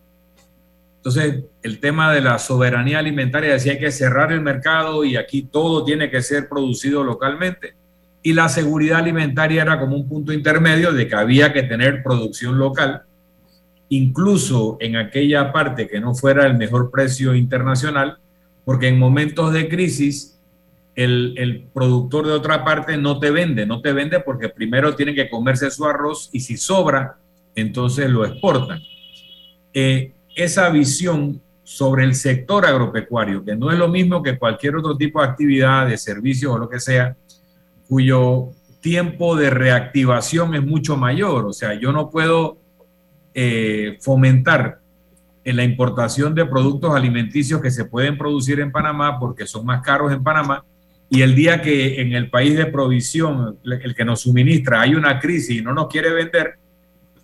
[1.06, 5.42] Entonces, el tema de la soberanía alimentaria decía hay que cerrar el mercado y aquí
[5.42, 7.76] todo tiene que ser producido localmente.
[8.24, 12.58] Y la seguridad alimentaria era como un punto intermedio de que había que tener producción
[12.58, 13.02] local
[13.88, 18.18] incluso en aquella parte que no fuera el mejor precio internacional,
[18.64, 20.40] porque en momentos de crisis
[20.96, 25.30] el, productor de otra parte no te vende, no te vende porque primero tiene que
[25.30, 27.16] comerse su arroz y si sobra,
[27.54, 28.80] entonces lo exportan.
[29.72, 34.96] Eh, esa visión sobre el sector agropecuario, que no es lo mismo que cualquier otro
[34.96, 37.16] tipo de actividad, de servicio o lo que sea,
[37.88, 41.44] cuyo tiempo de reactivación es mucho mayor.
[41.46, 42.58] O sea, yo no puedo
[43.34, 44.78] eh, fomentar
[45.42, 49.82] en la importación de productos alimenticios que se pueden producir en Panamá porque son más
[49.82, 50.64] caros en Panamá
[51.08, 55.20] y el día que en el país de provisión, el que nos suministra, hay una
[55.20, 56.58] crisis y no nos quiere vender,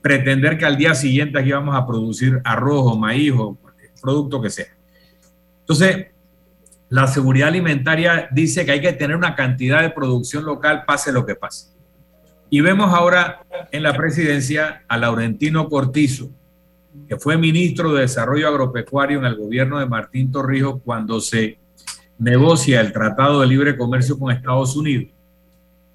[0.03, 3.57] pretender que al día siguiente aquí vamos a producir arroz o maíz o
[4.01, 4.67] producto que sea.
[5.61, 6.09] Entonces,
[6.88, 11.25] la seguridad alimentaria dice que hay que tener una cantidad de producción local, pase lo
[11.25, 11.69] que pase.
[12.51, 16.31] Y vemos ahora en la presidencia a Laurentino Cortizo,
[17.09, 21.59] que fue ministro de Desarrollo Agropecuario en el gobierno de Martín Torrijos cuando se
[22.19, 25.11] negocia el Tratado de Libre Comercio con Estados Unidos,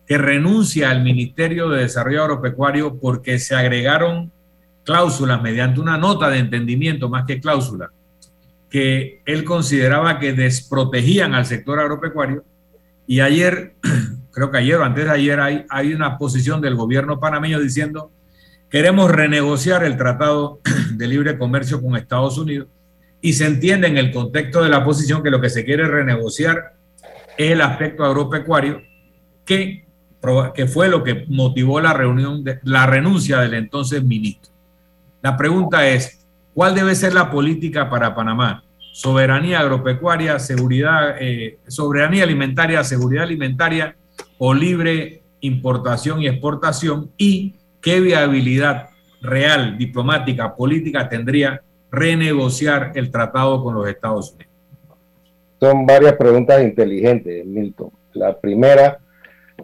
[0.07, 4.31] que renuncia al Ministerio de Desarrollo Agropecuario porque se agregaron
[4.85, 7.91] cláusulas mediante una nota de entendimiento más que cláusula,
[8.69, 12.45] que él consideraba que desprotegían al sector agropecuario.
[13.05, 13.75] Y ayer
[14.31, 18.11] creo que ayer o antes de ayer hay, hay una posición del gobierno panameño diciendo
[18.69, 20.61] queremos renegociar el tratado
[20.95, 22.67] de libre comercio con Estados Unidos
[23.19, 26.75] y se entiende en el contexto de la posición que lo que se quiere renegociar
[27.37, 28.81] es el aspecto agropecuario
[29.43, 29.86] que,
[30.53, 34.51] que fue lo que motivó la reunión de, la renuncia del entonces ministro.
[35.21, 38.63] La pregunta es, ¿cuál debe ser la política para Panamá?
[38.91, 43.95] Soberanía agropecuaria, seguridad, eh, soberanía alimentaria, seguridad alimentaria
[44.37, 48.89] o libre importación y exportación y qué viabilidad
[49.21, 51.61] real, diplomática, política tendría
[51.91, 54.53] renegociar el tratado con los Estados Unidos?
[55.59, 57.89] Son varias preguntas inteligentes, Milton.
[58.13, 58.99] La primera,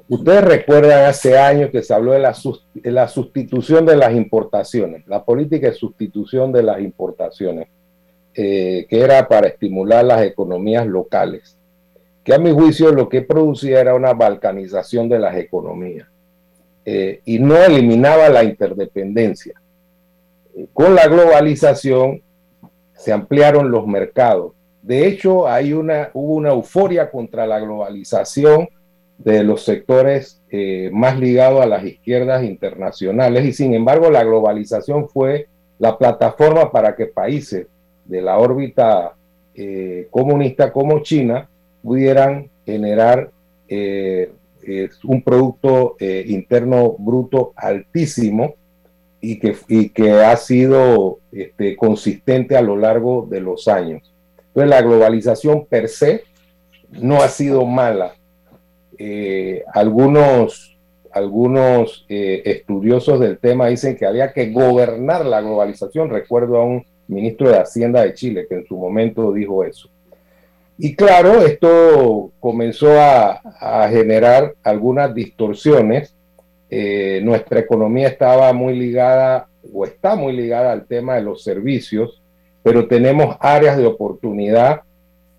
[0.10, 5.68] Ustedes recuerdan hace años que se habló de la, sustitución de las importaciones, la política
[5.68, 7.68] de sustitución de las importaciones,
[8.34, 11.58] eh, que era para estimular las economías locales,
[12.24, 16.08] que a mi juicio lo que producía era una balcanización de las economías
[16.86, 19.54] eh, y no eliminaba la interdependencia.
[20.74, 22.22] con la globalización
[22.94, 24.54] se ampliaron los mercados.
[24.82, 28.68] De hecho, hay una, hubo una euforia contra la globalización
[29.18, 35.08] de los sectores eh, más ligados a las izquierdas internacionales y sin embargo la globalización
[35.08, 35.48] fue
[35.80, 37.68] la plataforma para que países
[38.06, 39.14] de la órbita
[39.56, 41.48] eh, comunista como China
[41.82, 43.30] pudieran generar
[43.68, 44.32] eh,
[45.04, 48.56] un producto interno bruto altísimo
[49.20, 54.14] y que, y que ha sido este, consistente a lo largo de los años.
[54.48, 56.24] Entonces la globalización per se
[56.92, 58.16] no ha sido mala,
[58.98, 60.78] eh, algunos,
[61.12, 66.10] algunos eh, estudiosos del tema dicen que había que gobernar la globalización.
[66.10, 69.90] Recuerdo a un ministro de Hacienda de Chile que en su momento dijo eso.
[70.78, 73.40] Y claro, esto comenzó a,
[73.90, 76.16] generar algunas distorsiones.
[76.70, 82.22] Eh, nuestra economía estaba muy ligada o está muy ligada al tema de los servicios,
[82.64, 84.82] pero tenemos áreas de oportunidad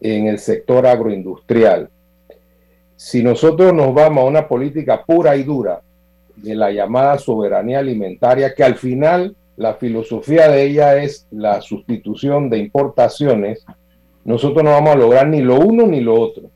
[0.01, 1.89] en el sector agroindustrial
[2.97, 5.81] si nosotros nos vamos a una política pura y dura
[6.37, 12.51] de la llamada soberanía alimentaria, que al final la filosofía de ella es la sustitución
[12.51, 13.65] de importaciones,
[14.25, 16.51] nosotros no vamos a lograr ni lo uno ni lo otro.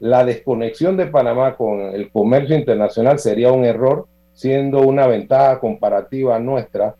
[0.00, 6.38] La desconexión de Panamá con el comercio internacional sería un error, siendo una ventaja comparativa
[6.38, 6.94] nuestra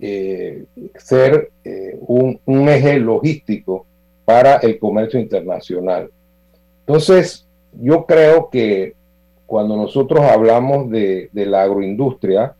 [0.00, 0.64] eh,
[0.96, 3.86] ser eh, un, un eje logístico
[4.24, 6.10] para el comercio internacional.
[6.80, 7.45] Entonces,
[7.80, 8.94] yo creo que
[9.46, 12.54] cuando nosotros hablamos de, la agroindustria,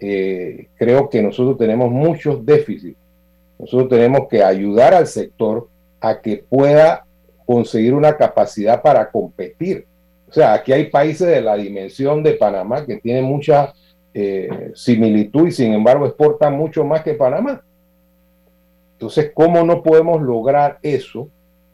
[0.00, 2.98] eh, creo que nosotros tenemos muchos déficits.
[3.58, 5.68] Nosotros tenemos que ayudar al sector
[6.00, 7.06] a que pueda
[7.46, 9.86] conseguir una capacidad para competir.
[10.28, 13.72] O sea, aquí hay países de la dimensión de Panamá que tienen mucha
[14.12, 17.62] eh, similitud y sin embargo exportan mucho más que Panamá.
[18.92, 21.28] Entonces, ¿cómo no podemos lograr eso?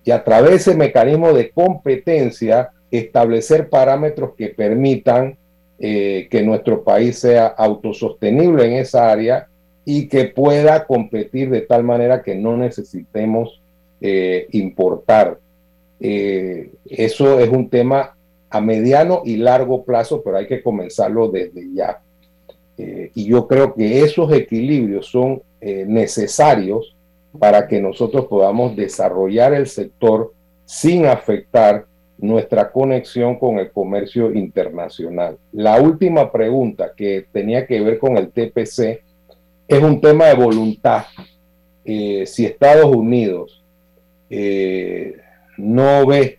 [0.05, 5.37] Y a través de ese mecanismo de competencia, establecer parámetros que permitan
[5.79, 9.49] eh, que nuestro país sea autosostenible en esa área
[9.85, 13.63] y que pueda competir de tal manera que no necesitemos
[14.01, 15.39] eh, importar.
[15.99, 18.15] Eh, eso es un tema
[18.51, 22.03] a mediano y largo plazo, pero hay que comenzarlo desde ya.
[22.77, 26.97] y yo creo que esos equilibrios son necesarios
[27.39, 30.33] para que nosotros podamos desarrollar el sector
[30.65, 31.87] sin afectar
[32.21, 35.39] nuestra conexión con el comercio internacional.
[35.53, 39.03] La última pregunta que tenía que ver con el TPC
[39.67, 41.05] es un tema de voluntad.
[41.85, 43.63] Eh, si Estados Unidos
[44.29, 45.17] eh,
[45.57, 46.39] no ve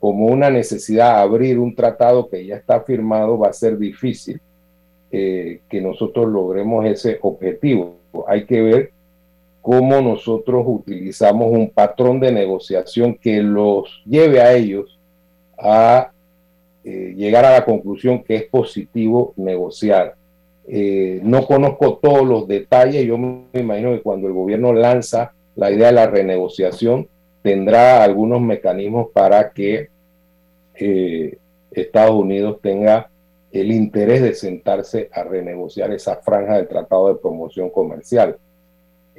[0.00, 4.40] como una necesidad abrir un tratado que ya está firmado, va a ser difícil
[5.10, 7.96] eh, que nosotros logremos ese objetivo.
[8.26, 8.92] Hay que ver
[9.68, 14.98] cómo nosotros utilizamos un patrón de negociación que los lleve a ellos
[15.58, 16.10] a
[16.82, 20.14] eh, llegar a la conclusión que es positivo negociar.
[20.66, 25.70] Eh, no conozco todos los detalles, yo me imagino que cuando el gobierno lanza la
[25.70, 27.06] idea de la renegociación,
[27.42, 29.90] tendrá algunos mecanismos para que
[30.76, 31.36] eh,
[31.72, 33.10] Estados Unidos tenga
[33.52, 38.38] el interés de sentarse a renegociar esa franja del Tratado de Promoción Comercial.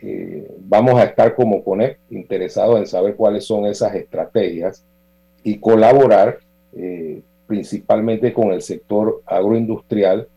[0.02, 4.86] Eh, vamos a estar como CONEP interesados en saber cuáles son esas estrategias
[5.43, 6.39] y colaborar
[6.76, 10.28] eh, principalmente con el sector agroindustrial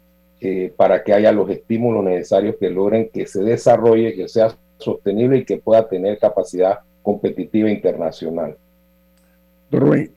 [0.41, 5.39] eh, para que haya los estímulos necesarios que logren que se desarrolle, que sea sostenible
[5.39, 8.57] y que pueda tener capacidad competitiva internacional.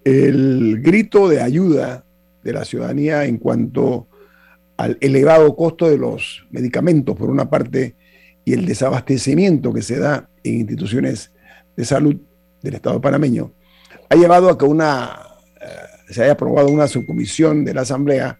[0.03, 2.03] El grito de ayuda
[2.43, 4.07] de la ciudadanía en cuanto
[4.77, 7.95] al elevado costo de los medicamentos, por una parte,
[8.45, 11.31] y el desabastecimiento que se da en instituciones
[11.75, 12.15] de salud
[12.61, 13.51] del Estado panameño
[14.07, 15.19] ha llevado a que una,
[15.59, 18.39] eh, se haya aprobado una subcomisión de la Asamblea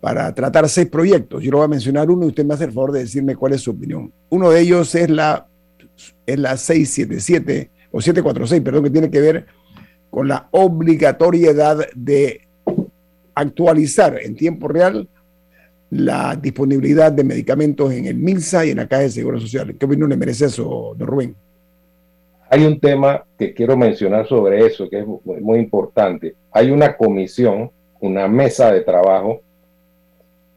[0.00, 1.42] para tratar seis proyectos.
[1.42, 3.52] Yo lo voy a mencionar uno y usted me hace el favor de decirme cuál
[3.52, 4.12] es su opinión.
[4.30, 5.46] Uno de ellos es la,
[6.26, 9.46] es la 677 o 746, perdón, que tiene que ver
[10.08, 12.48] con la obligatoriedad de
[13.34, 15.08] actualizar en tiempo real
[15.90, 19.74] la disponibilidad de medicamentos en el MILSA y en la Caja de Seguro Social.
[19.76, 21.34] ¿Qué opinión le merece eso, don Rubén?
[22.48, 26.34] Hay un tema que quiero mencionar sobre eso, que es muy importante.
[26.52, 27.70] Hay una comisión
[28.00, 29.40] una mesa de trabajo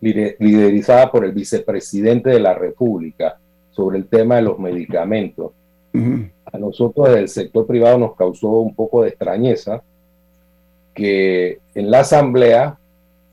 [0.01, 3.38] liderizada por el vicepresidente de la República
[3.71, 5.51] sobre el tema de los medicamentos.
[6.51, 9.84] A nosotros del sector privado nos causó un poco de extrañeza
[10.93, 12.77] que en la asamblea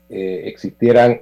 [0.09, 1.21] eh, existieran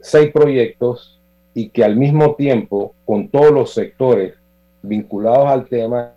[0.00, 1.20] seis proyectos
[1.54, 4.34] y que al mismo tiempo con todos los sectores
[4.82, 6.12] vinculados al tema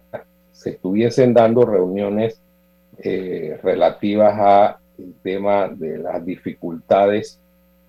[0.52, 2.40] se estuviesen dando reuniones
[3.00, 7.40] eh, relativas a el tema de las dificultades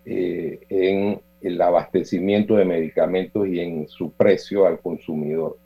[0.07, 5.59] eh, en el abastecimiento de medicamentos y en su precio al consumidor.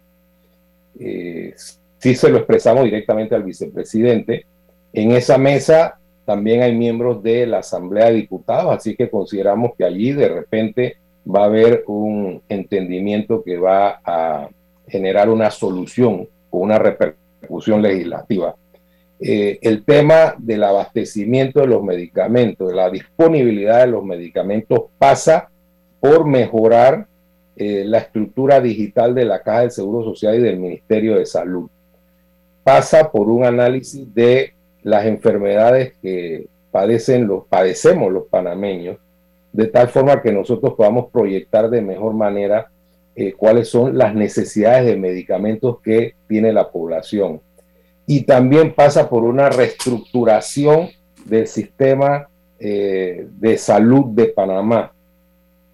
[0.98, 1.54] Eh,
[1.98, 4.46] sí se lo expresamos directamente al vicepresidente.
[4.92, 9.84] En esa mesa también hay miembros de la Asamblea de Diputados, así que consideramos que
[9.84, 10.96] allí de repente
[11.26, 14.48] va a haber un entendimiento que va a
[14.88, 18.56] generar una solución o una repercusión legislativa.
[19.20, 25.48] Eh, el tema del abastecimiento de los medicamentos, de la disponibilidad de los medicamentos pasa
[26.00, 27.06] por mejorar
[27.56, 31.70] eh, la estructura digital de la Caja del Seguro Social y del Ministerio de Salud.
[32.64, 34.55] Pasa por un análisis de
[34.86, 38.98] las enfermedades que padecen los, padecemos los panameños,
[39.52, 42.70] de tal forma que nosotros podamos proyectar de mejor manera
[43.16, 47.40] eh, cuáles son las necesidades de medicamentos que tiene la población.
[48.06, 50.90] Y también pasa por una reestructuración
[51.24, 52.28] del sistema
[52.60, 54.92] eh, de salud de Panamá.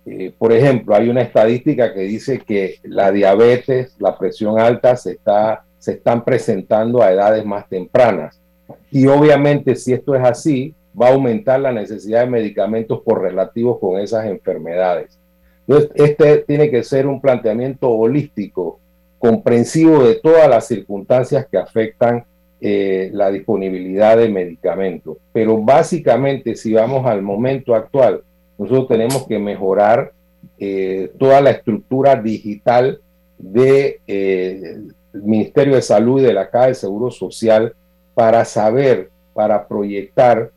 [0.07, 5.13] Eh, por ejemplo, hay una estadística que dice que la diabetes, la presión alta se,
[5.13, 8.42] está, se están presentando a edades más tempranas.
[8.91, 13.99] Y obviamente si esto es así, va a aumentar la necesidad de medicamentos correlativos con
[13.99, 15.19] esas enfermedades.
[15.67, 18.79] Entonces, este tiene que ser un planteamiento holístico,
[19.19, 22.25] comprensivo de todas las circunstancias que afectan
[22.61, 25.17] eh, la disponibilidad de medicamentos.
[25.33, 28.23] Pero básicamente, si vamos al momento actual,
[28.59, 30.13] nosotros tenemos que mejorar
[30.59, 33.01] eh, toda la estructura digital
[33.39, 34.79] del de, eh,
[35.13, 37.75] Ministerio de Salud y de la Caja de Seguro Social
[38.15, 40.51] para saber, para proyectar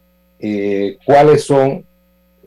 [1.06, 1.86] cuáles son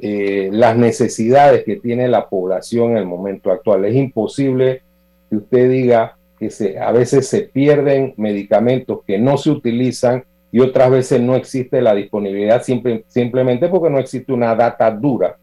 [0.01, 3.85] eh, las necesidades que tiene la población en el momento actual.
[3.85, 4.83] Es imposible
[5.29, 10.61] que usted diga que se, a veces se pierden medicamentos que no se utilizan y
[10.61, 15.37] otras veces no existe la disponibilidad simplemente porque no existe una data dura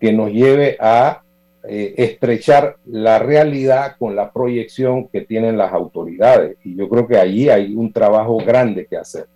[0.00, 1.20] que nos lleve a
[1.68, 6.56] eh, estrechar la realidad con la proyección que tienen las autoridades.
[6.64, 9.26] Y yo creo que allí hay un trabajo grande que hacer.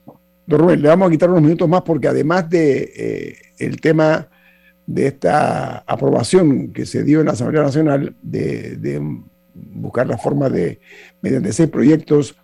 [0.47, 4.29] Don Rubén, le vamos a quitar unos minutos más porque además de eh, tema
[4.87, 9.01] de esta aprobación que se dio en la Asamblea Nacional de,
[9.55, 10.81] buscar la forma de,
[11.20, 12.37] mediante seis proyectos,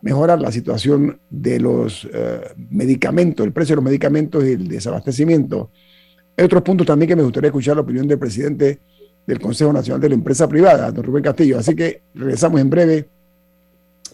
[0.00, 5.70] mejorar la situación de los eh, medicamentos, el precio de los medicamentos y el desabastecimiento.
[6.38, 8.78] Hay otros puntos también que me gustaría escuchar la opinión del presidente
[9.26, 11.58] del Consejo Nacional de la Empresa Privada, don Rubén Castillo.
[11.58, 13.08] Así que regresamos en breve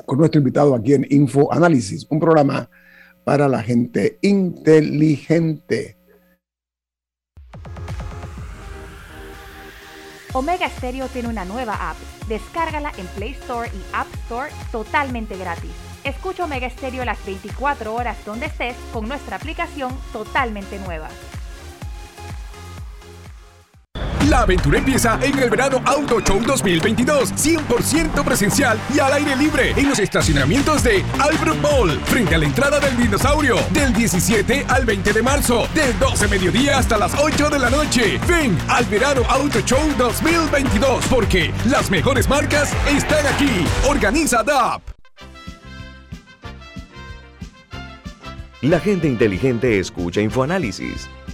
[0.06, 2.68] con nuestro invitado aquí en Info Análisis, un programa
[3.24, 5.96] para la gente inteligente.
[10.34, 11.96] Omega Stereo tiene una nueva app.
[12.26, 15.70] Descárgala en Play Store y App Store totalmente gratis.
[16.04, 21.08] Escucha Omega Stereo las 24 horas donde estés con nuestra aplicación totalmente nueva.
[24.28, 29.72] La aventura empieza en el verano Auto Show 2022, 100% presencial y al aire libre
[29.76, 34.84] en los estacionamientos de Albrook Mall, frente a la entrada del dinosaurio, del 17 al
[34.84, 38.20] 20 de marzo, del 12 mediodía hasta las 8 de la noche.
[38.28, 43.66] Ven al verano Auto Show 2022, porque las mejores marcas están aquí.
[43.88, 44.82] Organiza DAP.
[48.60, 51.08] La gente inteligente escucha InfoAnálisis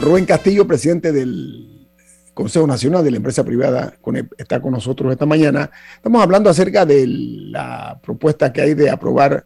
[0.00, 1.88] Rubén Castillo, presidente del
[2.34, 3.94] Consejo Nacional de la Empresa Privada,
[4.36, 5.70] está con nosotros esta mañana.
[5.96, 9.44] Estamos hablando acerca de la propuesta que hay de aprobar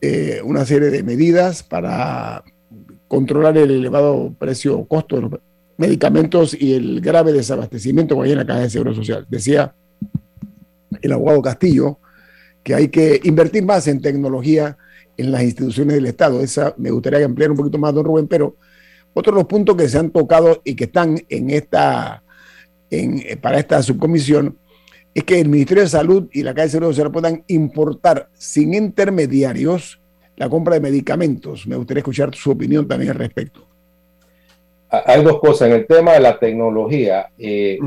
[0.00, 2.44] eh, una serie de medidas para
[3.08, 5.32] controlar el elevado precio costo de los
[5.76, 9.26] medicamentos y el grave desabastecimiento que hay en la caja de seguro social.
[9.28, 9.74] Decía
[11.02, 11.98] el abogado Castillo
[12.62, 14.76] que hay que invertir más en tecnología
[15.16, 16.40] en las instituciones del Estado.
[16.40, 18.56] Esa me gustaría ampliar un poquito más, don Rubén, pero
[19.18, 22.22] otro de los puntos que se han tocado y que están en esta,
[22.90, 24.58] en, para esta subcomisión
[25.14, 28.74] es que el Ministerio de Salud y la Caja de Seguro Social puedan importar sin
[28.74, 30.02] intermediarios
[30.36, 31.66] la compra de medicamentos.
[31.66, 33.66] Me gustaría escuchar su opinión también al respecto.
[34.90, 35.68] Hay dos cosas.
[35.68, 37.78] En el tema de la tecnología, eh,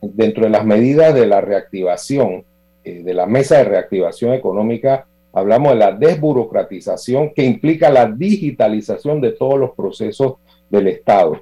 [0.00, 2.44] dentro de las medidas de la reactivación,
[2.82, 9.20] eh, de la mesa de reactivación económica, hablamos de la desburocratización que implica la digitalización
[9.20, 10.34] de todos los procesos
[10.72, 11.40] del Estado.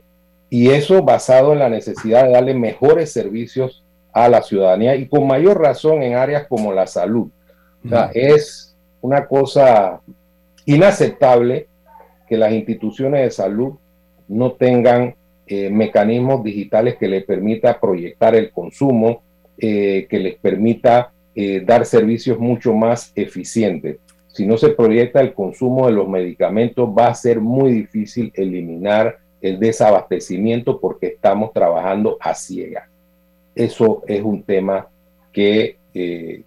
[0.50, 5.26] Y eso basado en la necesidad de darle mejores servicios a la ciudadanía y con
[5.26, 7.30] mayor razón en áreas como la salud.
[7.86, 10.00] O sea, es una cosa
[10.66, 11.68] inaceptable
[12.28, 13.74] que las instituciones de salud
[14.28, 15.14] no tengan
[15.46, 19.22] eh, mecanismos digitales que les permita proyectar el consumo,
[19.56, 23.98] eh, que les permita eh, dar servicios mucho más eficientes.
[24.28, 29.18] Si no se proyecta el consumo de los medicamentos, va a ser muy difícil eliminar
[29.40, 32.88] el desabastecimiento porque estamos trabajando a ciegas.
[33.54, 34.88] Eso es un tema
[35.32, 35.76] que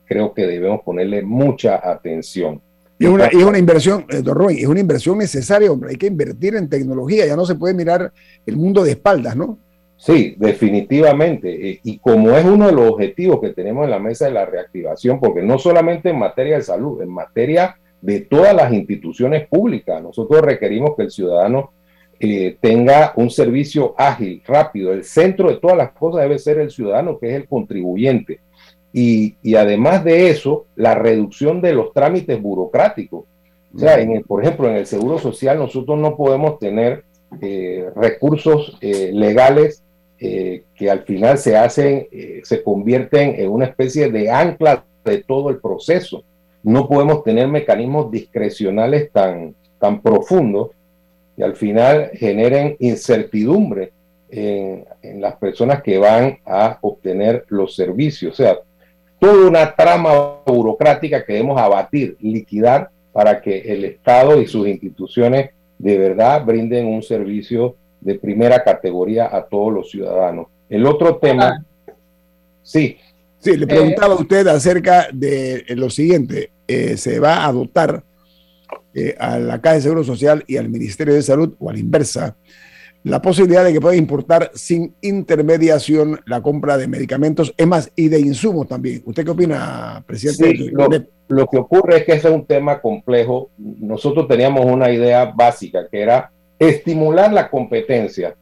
[0.06, 2.62] creo que debemos ponerle mucha atención.
[3.00, 5.92] Y es una, es una inversión, eh, don Roy, es una inversión necesaria, hombre.
[5.92, 8.12] Hay que invertir en tecnología, ya no se puede mirar
[8.46, 9.58] el mundo de espaldas, ¿no?
[9.98, 11.70] Sí, definitivamente.
[11.70, 14.46] Eh, y como es uno de los objetivos que tenemos en la mesa de la
[14.46, 20.02] reactivación, porque no solamente en materia de salud, en materia de todas las instituciones públicas,
[20.02, 21.72] nosotros requerimos que el ciudadano
[22.24, 24.94] eh, tenga un servicio ágil, rápido.
[24.94, 28.40] El centro de todas las cosas debe ser el ciudadano, que es el contribuyente.
[28.94, 33.26] Y, además de eso, la reducción de los trámites burocráticos.
[33.76, 37.04] O sea, en por ejemplo, en el Seguro Social nosotros no podemos tener
[37.42, 39.84] eh, recursos eh, legales
[40.20, 42.08] eh, que al final se hacen,
[42.44, 46.24] se convierten en una especie de ancla de todo el proceso.
[46.62, 50.70] No podemos tener mecanismos discrecionales tan, tan profundos
[51.36, 53.92] que al final generen incertidumbre
[54.30, 58.34] en, en las personas que van a obtener los servicios.
[58.34, 58.58] O sea,
[59.20, 65.52] toda una trama burocrática que debemos abatir, liquidar para que el Estado y sus instituciones
[65.78, 70.48] de verdad brinden un servicio de primera categoría a todos los ciudadanos.
[70.70, 71.64] El otro tema,
[72.62, 72.98] sí.
[73.40, 78.04] Sí, le preguntaba a usted acerca de lo siguiente, eh, se va a dotar
[78.94, 81.80] eh, a la Caja de Seguro Social y al Ministerio de Salud, o a la
[81.80, 82.36] inversa,
[83.04, 88.08] la posibilidad de que pueda importar sin intermediación la compra de medicamentos, es más, y
[88.08, 89.04] de insumos también.
[89.06, 90.72] ¿Usted qué opina, presidente?
[91.28, 93.50] lo, que ocurre es que ese es un tema complejo.
[93.58, 98.36] Nosotros teníamos una idea básica, que era estimular la competencia.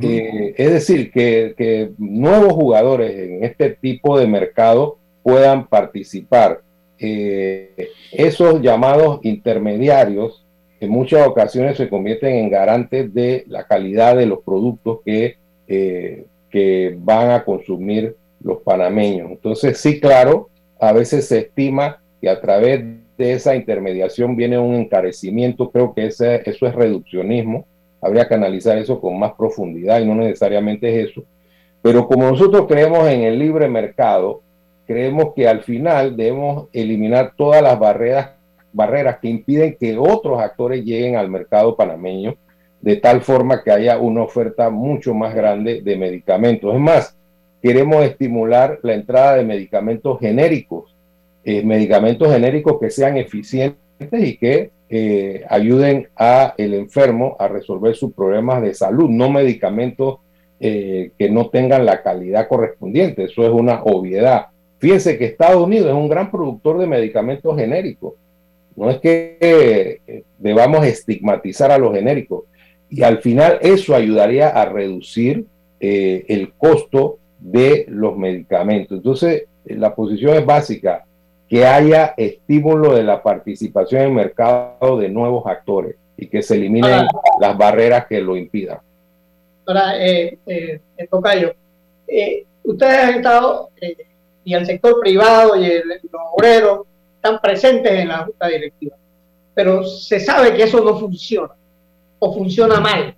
[0.00, 6.62] Eh, es decir, que, nuevos jugadores en este tipo de mercado puedan participar.
[7.02, 10.44] Eh, esos llamados intermediarios
[10.80, 15.36] en muchas ocasiones se convierten en garantes de la calidad de los productos que,
[15.66, 19.30] eh, que van a consumir los panameños.
[19.30, 22.82] Entonces, sí, claro, a veces se estima que a través
[23.16, 27.66] de esa intermediación viene un encarecimiento, creo que ese, eso es reduccionismo,
[28.00, 31.24] habría que analizar eso con más profundidad y no necesariamente es eso.
[31.82, 34.42] Pero como nosotros creemos en el libre mercado,
[34.90, 38.30] creemos que al final debemos eliminar todas las barreras
[38.72, 42.34] barreras que impiden que otros actores lleguen al mercado panameño
[42.80, 46.74] de tal forma que haya una oferta mucho más grande de medicamentos.
[46.74, 47.16] Es más,
[47.62, 50.96] queremos estimular la entrada de medicamentos genéricos,
[51.44, 53.78] eh, medicamentos genéricos que sean eficientes
[54.12, 60.18] y que eh, ayuden a el enfermo a resolver sus problemas de salud, no medicamentos
[60.58, 63.24] eh, que no tengan la calidad correspondiente.
[63.24, 64.46] Eso es una obviedad.
[64.80, 68.14] Fíjense que Estados Unidos es un gran productor de medicamentos genéricos
[68.76, 72.44] no es que eh, debamos estigmatizar a los genéricos.
[72.88, 75.44] Y al final eso ayudaría a reducir
[75.78, 78.96] eh, el costo de los medicamentos.
[78.96, 81.04] Entonces, eh, la posición es básica,
[81.46, 86.54] que haya estímulo de la participación en el mercado de nuevos actores y que se
[86.54, 87.06] eliminen
[87.38, 88.78] las barreras que lo impidan.
[89.66, 91.52] Ahora, eh, eh, Tocayo,
[92.64, 93.70] ustedes han estado,
[94.50, 96.80] y el sector privado y el, los obreros,
[97.14, 98.96] están presentes en la junta directiva.
[99.54, 101.54] Pero se sabe que eso no funciona
[102.18, 103.14] o funciona mal.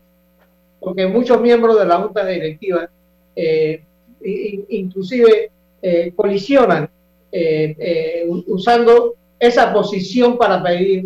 [0.78, 2.90] porque muchos miembros de la junta directiva
[3.36, 3.82] eh,
[4.20, 6.90] inclusive eh, colisionan
[7.30, 11.04] eh, usando esa posición para pedir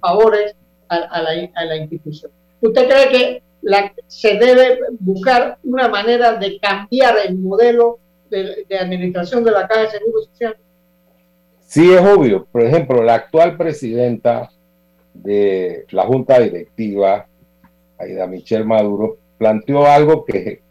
[0.00, 0.54] favores
[0.88, 2.30] a, la, institución.
[2.60, 3.42] ¿Usted cree que
[4.06, 7.98] se debe buscar una manera de cambiar el modelo
[8.32, 10.56] de, administración de la Caja de Seguro Social?
[11.60, 12.46] Sí, es obvio.
[12.50, 14.50] Por ejemplo, la actual presidenta
[15.14, 17.26] de la Junta Directiva,
[17.98, 20.62] Aida Michelle Maduro, planteó algo que,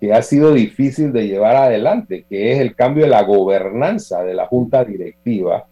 [0.00, 4.34] que ha sido difícil de llevar adelante, que es el cambio de la gobernanza de
[4.34, 5.66] la Junta Directiva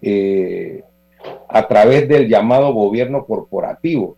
[0.00, 0.82] eh,
[1.48, 4.16] a través del llamado gobierno corporativo.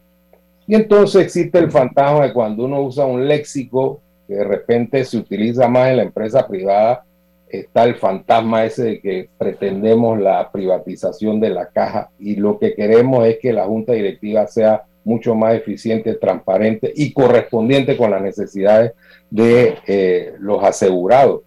[0.66, 5.18] Y entonces existe el fantasma de cuando uno usa un léxico que de repente se
[5.18, 7.04] utiliza más en la empresa privada,
[7.48, 12.74] está el fantasma ese de que pretendemos la privatización de la caja y lo que
[12.74, 18.22] queremos es que la junta directiva sea mucho más eficiente, transparente y correspondiente con las
[18.22, 18.92] necesidades
[19.30, 21.42] de eh, los asegurados.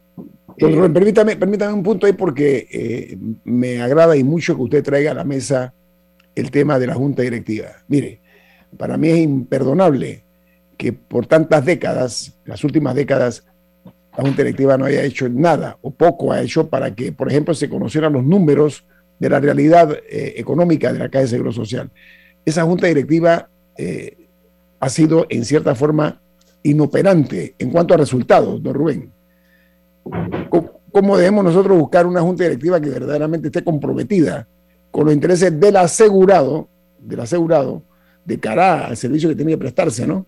[0.58, 5.12] Eh, permítame, permítame un punto ahí porque eh, me agrada y mucho que usted traiga
[5.12, 5.74] a la mesa
[6.36, 7.68] el tema de la junta directiva.
[7.88, 8.22] Mire,
[8.78, 10.24] para mí es imperdonable
[10.78, 13.44] que por tantas décadas, las últimas décadas,
[14.16, 17.54] la Junta Directiva no haya hecho nada o poco ha hecho para que, por ejemplo,
[17.54, 18.86] se conocieran los números
[19.20, 21.90] de la realidad eh, económica de la Caja de Seguro Social.
[22.46, 24.18] Esa Junta Directiva eh,
[24.80, 26.22] ha sido, en cierta forma,
[26.64, 29.12] inoperante en cuanto a resultados, don Rubén.
[30.92, 34.48] ¿Cómo, debemos nosotros buscar una Junta Directiva que verdaderamente esté comprometida
[34.90, 36.68] con los intereses del asegurado,
[37.00, 37.84] del asegurado,
[38.26, 40.26] de cara al servicio que tiene que prestarse, ¿no?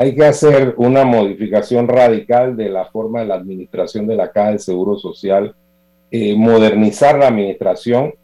[0.00, 4.48] Hay que hacer una modificación radical de la forma de la administración de la Caja
[4.48, 5.54] del Seguro Social,
[6.10, 8.14] eh, modernizar la administración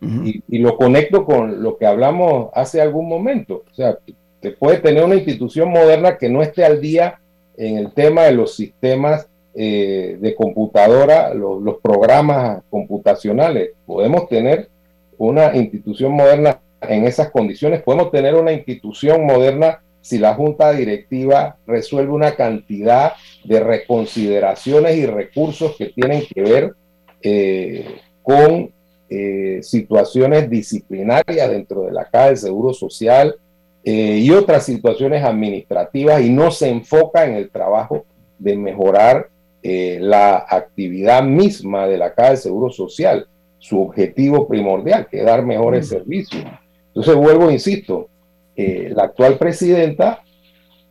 [0.00, 3.64] y, lo conecto con lo que hablamos hace algún momento.
[3.70, 3.98] O sea,
[4.40, 7.20] se puede tener una institución moderna que no esté al día
[7.58, 13.72] en el tema de los sistemas eh, de computadora, los programas computacionales.
[13.84, 14.70] Podemos tener
[15.18, 21.56] una institución moderna en esas condiciones, podemos tener una institución moderna si la junta directiva
[21.66, 26.74] resuelve una cantidad de reconsideraciones y recursos que tienen que ver
[27.20, 28.70] eh, con
[29.10, 33.34] eh, situaciones disciplinarias dentro de la Caja del Seguro Social
[33.82, 38.04] eh, y otras situaciones administrativas y no se enfoca en el trabajo
[38.38, 39.28] de mejorar
[39.64, 43.26] la actividad misma de la Caja del Seguro Social,
[43.58, 45.88] su objetivo primordial, que es dar mejores mm.
[45.88, 46.44] servicios.
[46.86, 48.08] Entonces, vuelvo, insisto,
[48.56, 50.22] eh, la actual presidenta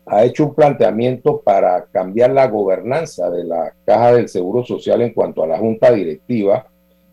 [0.06, 5.14] ha hecho un planteamiento para cambiar la gobernanza de la Caja del Seguro Social en
[5.14, 6.68] cuanto a la junta directiva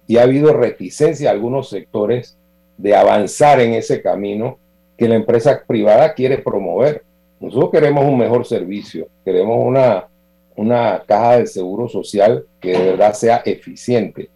[0.06, 2.36] y ha habido reticencia a algunos sectores
[2.76, 4.58] de avanzar en ese camino
[4.98, 7.02] que la empresa privada quiere promover.
[7.40, 10.08] Nosotros queremos un mejor servicio, queremos una,
[10.54, 14.28] una caja del seguro social que de verdad sea eficiente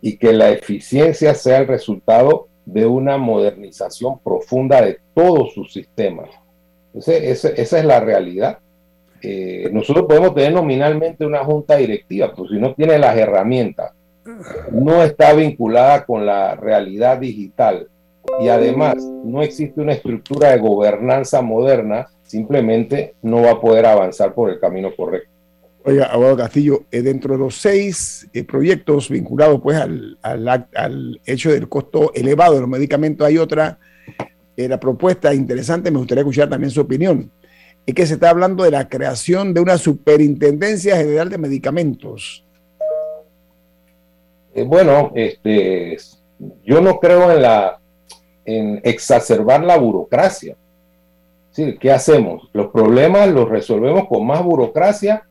[0.00, 6.28] y que la eficiencia sea el resultado de una modernización profunda de todos sus sistemas.
[6.94, 8.58] esa, es la realidad.
[9.22, 13.92] Eh, nosotros podemos tener nominalmente una junta directiva, pero si no tiene las herramientas,
[14.72, 17.88] no está vinculada con la realidad digital
[18.40, 24.34] y además no existe una estructura de gobernanza moderna, simplemente no va a poder avanzar
[24.34, 25.35] por el camino correcto.
[25.88, 31.52] Oiga, abogado Castillo, eh, dentro de los seis eh, proyectos vinculados pues al, al, hecho
[31.52, 33.78] del costo elevado de los medicamentos, hay otra
[34.56, 37.30] eh, la propuesta interesante, me gustaría escuchar también su opinión,
[37.86, 42.44] es que se está hablando de la creación de una superintendencia general de medicamentos.
[44.66, 45.96] bueno, este,
[46.64, 47.78] yo no creo en la
[48.44, 50.56] en exacerbar la burocracia.
[51.54, 52.50] ¿Qué hacemos?
[52.52, 55.26] Los problemas los resolvemos con más burocracia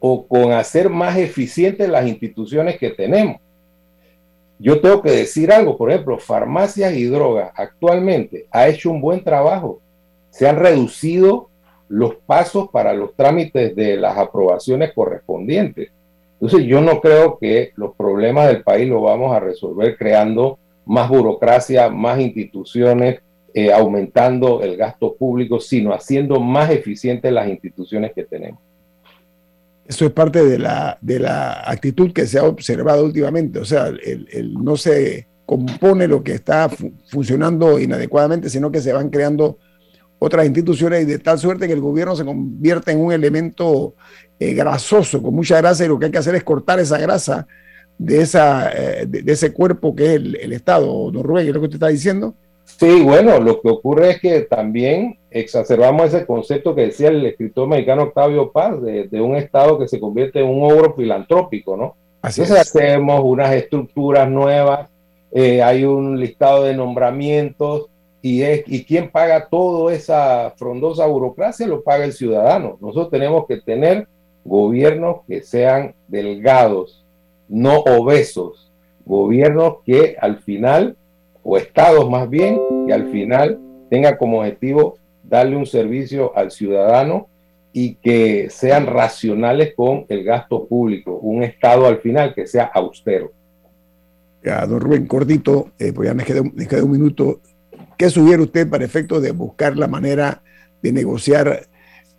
[0.00, 3.40] o con hacer más eficientes las instituciones que tenemos.
[4.58, 9.22] Yo tengo que decir algo, por ejemplo, farmacias y drogas actualmente ha hecho un buen
[9.22, 9.80] trabajo.
[10.30, 11.48] Se han reducido
[11.88, 15.90] los pasos para los trámites de las aprobaciones correspondientes.
[16.40, 21.08] Entonces yo no creo que los problemas del país los vamos a resolver creando más
[21.08, 23.20] burocracia, más instituciones,
[23.54, 28.60] eh, aumentando el gasto público, sino haciendo más eficientes las instituciones que tenemos.
[29.88, 33.58] Eso es parte de la, de la actitud que se ha observado últimamente.
[33.58, 36.68] O sea, el, no se compone lo que está
[37.10, 39.56] funcionando inadecuadamente, sino que se van creando
[40.18, 43.94] otras instituciones y de tal suerte que el gobierno se convierte en un elemento
[44.38, 47.46] eh, grasoso, con mucha grasa, y lo que hay que hacer es cortar esa grasa
[47.96, 51.10] de, esa, eh, de, ese cuerpo que es el, Estado.
[51.10, 52.36] Don Rubén, ¿qué es lo que usted está diciendo?
[52.78, 57.66] Sí, bueno, lo que ocurre es que también exacerbamos ese concepto que decía el escritor
[57.66, 61.96] mexicano Octavio Paz, de, un Estado que se convierte en un ogro filantrópico, ¿no?
[62.22, 64.88] Así Entonces hacemos unas estructuras nuevas,
[65.32, 67.88] eh, hay un listado de nombramientos,
[68.22, 72.78] y, es, y quién paga toda esa frondosa burocracia lo paga el ciudadano.
[72.80, 74.06] Nosotros tenemos que tener
[74.44, 77.04] gobiernos que sean delgados,
[77.48, 78.70] no obesos,
[79.04, 80.96] gobiernos que al final
[81.50, 87.26] o estados más bien, que al final tengan como objetivo darle un servicio al ciudadano
[87.72, 93.32] y que sean racionales con el gasto público, un estado al final que sea austero.
[94.44, 96.42] Ya, don Rubén, cortito, eh, pues ya me queda
[96.84, 97.40] un minuto.
[97.96, 100.42] ¿Qué sugiere usted para efecto de buscar la manera
[100.82, 101.66] de negociar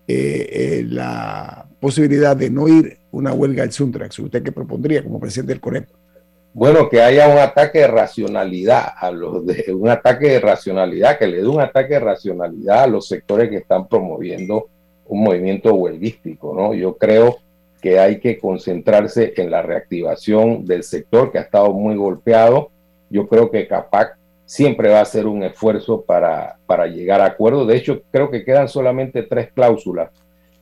[0.07, 4.17] eh, eh, la posibilidad de no ir una huelga al Suntrax?
[4.17, 5.87] ¿Usted qué propondría como presidente del CONEP?
[6.53, 11.27] Bueno, que haya un ataque de racionalidad a los de un ataque de racionalidad, que
[11.27, 14.67] le dé un ataque de racionalidad a los sectores que están promoviendo
[15.07, 16.73] un movimiento huelguístico, ¿no?
[16.73, 17.37] Yo creo
[17.81, 22.71] que hay que concentrarse en la reactivación del sector que ha estado muy golpeado.
[23.09, 27.67] Yo creo que CAPAC siempre va a hacer un esfuerzo para, para llegar a acuerdos.
[27.67, 30.09] De hecho, creo que quedan solamente tres cláusulas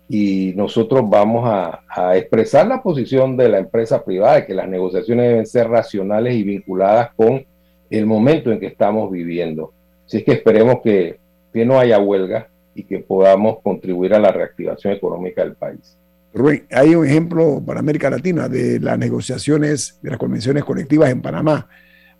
[0.09, 1.83] y nosotros vamos a,
[2.15, 6.43] expresar la posición de la empresa privada de que las negociaciones deben ser racionales y
[6.43, 7.45] vinculadas con
[7.89, 9.73] el momento en que estamos viviendo.
[10.05, 11.19] Así es que esperemos que,
[11.51, 15.97] que no haya huelga y que podamos contribuir a la reactivación económica del país.
[16.33, 21.21] Rubén, hay un ejemplo para América Latina de las negociaciones de las convenciones colectivas en
[21.21, 21.67] Panamá.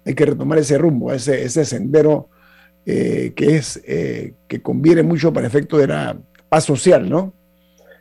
[0.06, 2.30] Hay que retomar ese rumbo, ese, ese sendero
[2.86, 6.18] eh, que es eh, que conviene mucho para efecto de la
[6.50, 7.34] paz social, ¿no?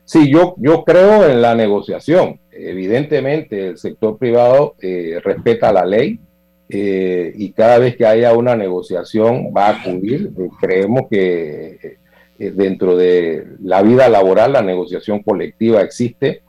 [0.06, 2.38] Sí, yo, yo creo en la negociación.
[2.52, 6.20] Evidentemente, el sector privado eh, respeta la ley
[6.68, 10.30] eh, y cada vez que haya una negociación va a acudir.
[10.38, 11.98] Eh, creemos que
[12.38, 16.42] dentro de la vida laboral la negociación colectiva existe,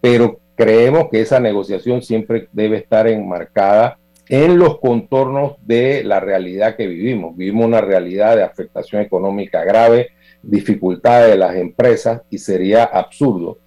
[0.00, 3.98] pero creemos que esa negociación siempre debe estar enmarcada
[4.28, 7.36] en los contornos de la realidad que vivimos.
[7.36, 10.08] Vivimos una realidad de afectación económica grave,
[10.46, 13.58] dificultades de las empresas y sería absurdo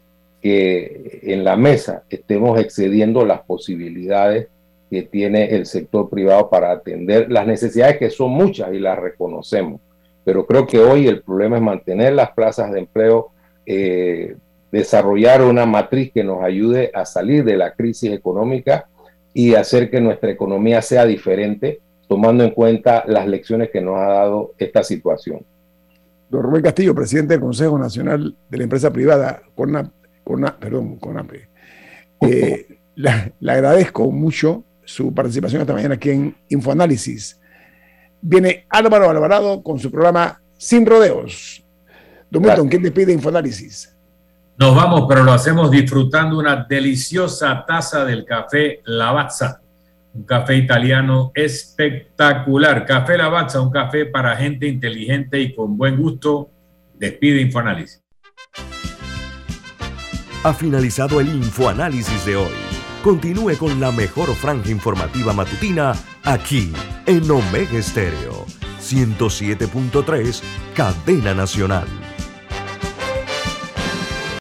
[0.41, 4.47] que en la mesa estemos excediendo las posibilidades
[4.89, 9.82] que tiene el sector privado para atender las necesidades que son muchas y las reconocemos.
[10.23, 13.32] Pero creo que hoy el problema es mantener las plazas de empleo,
[13.65, 14.36] eh,
[14.71, 18.88] desarrollar una matriz que nos ayude a salir de la crisis económica
[19.34, 24.07] y hacer que nuestra economía sea diferente, tomando en cuenta las lecciones que nos ha
[24.07, 25.45] dado esta situación.
[26.30, 29.41] Don Rubén Castillo, presidente del Consejo Nacional de la Empresa Privada,
[30.59, 31.49] perdón, CONAPE.
[32.21, 37.39] Eh, le agradezco mucho su participación esta mañana aquí en Infoanálisis.
[38.21, 41.63] Viene Álvaro Alvarado con su programa Sin Rodeos.
[42.30, 43.95] Don Milton, ¿quién pide Infoanálisis?
[44.57, 49.61] Nos vamos, pero lo hacemos disfrutando una deliciosa taza del café Lavazza
[50.18, 52.86] un café italiano espectacular.
[52.86, 56.49] Café Lavazza, un café para gente inteligente y con buen gusto.
[56.95, 58.03] Despide Infoanálisis.
[60.43, 62.55] Ha finalizado el Infoanálisis de hoy.
[63.03, 65.93] Continúe con la mejor franja informativa matutina
[66.24, 66.74] aquí
[67.05, 68.45] en Omega Estéreo
[68.82, 70.41] 107.3,
[70.74, 72.07] Cadena Nacional.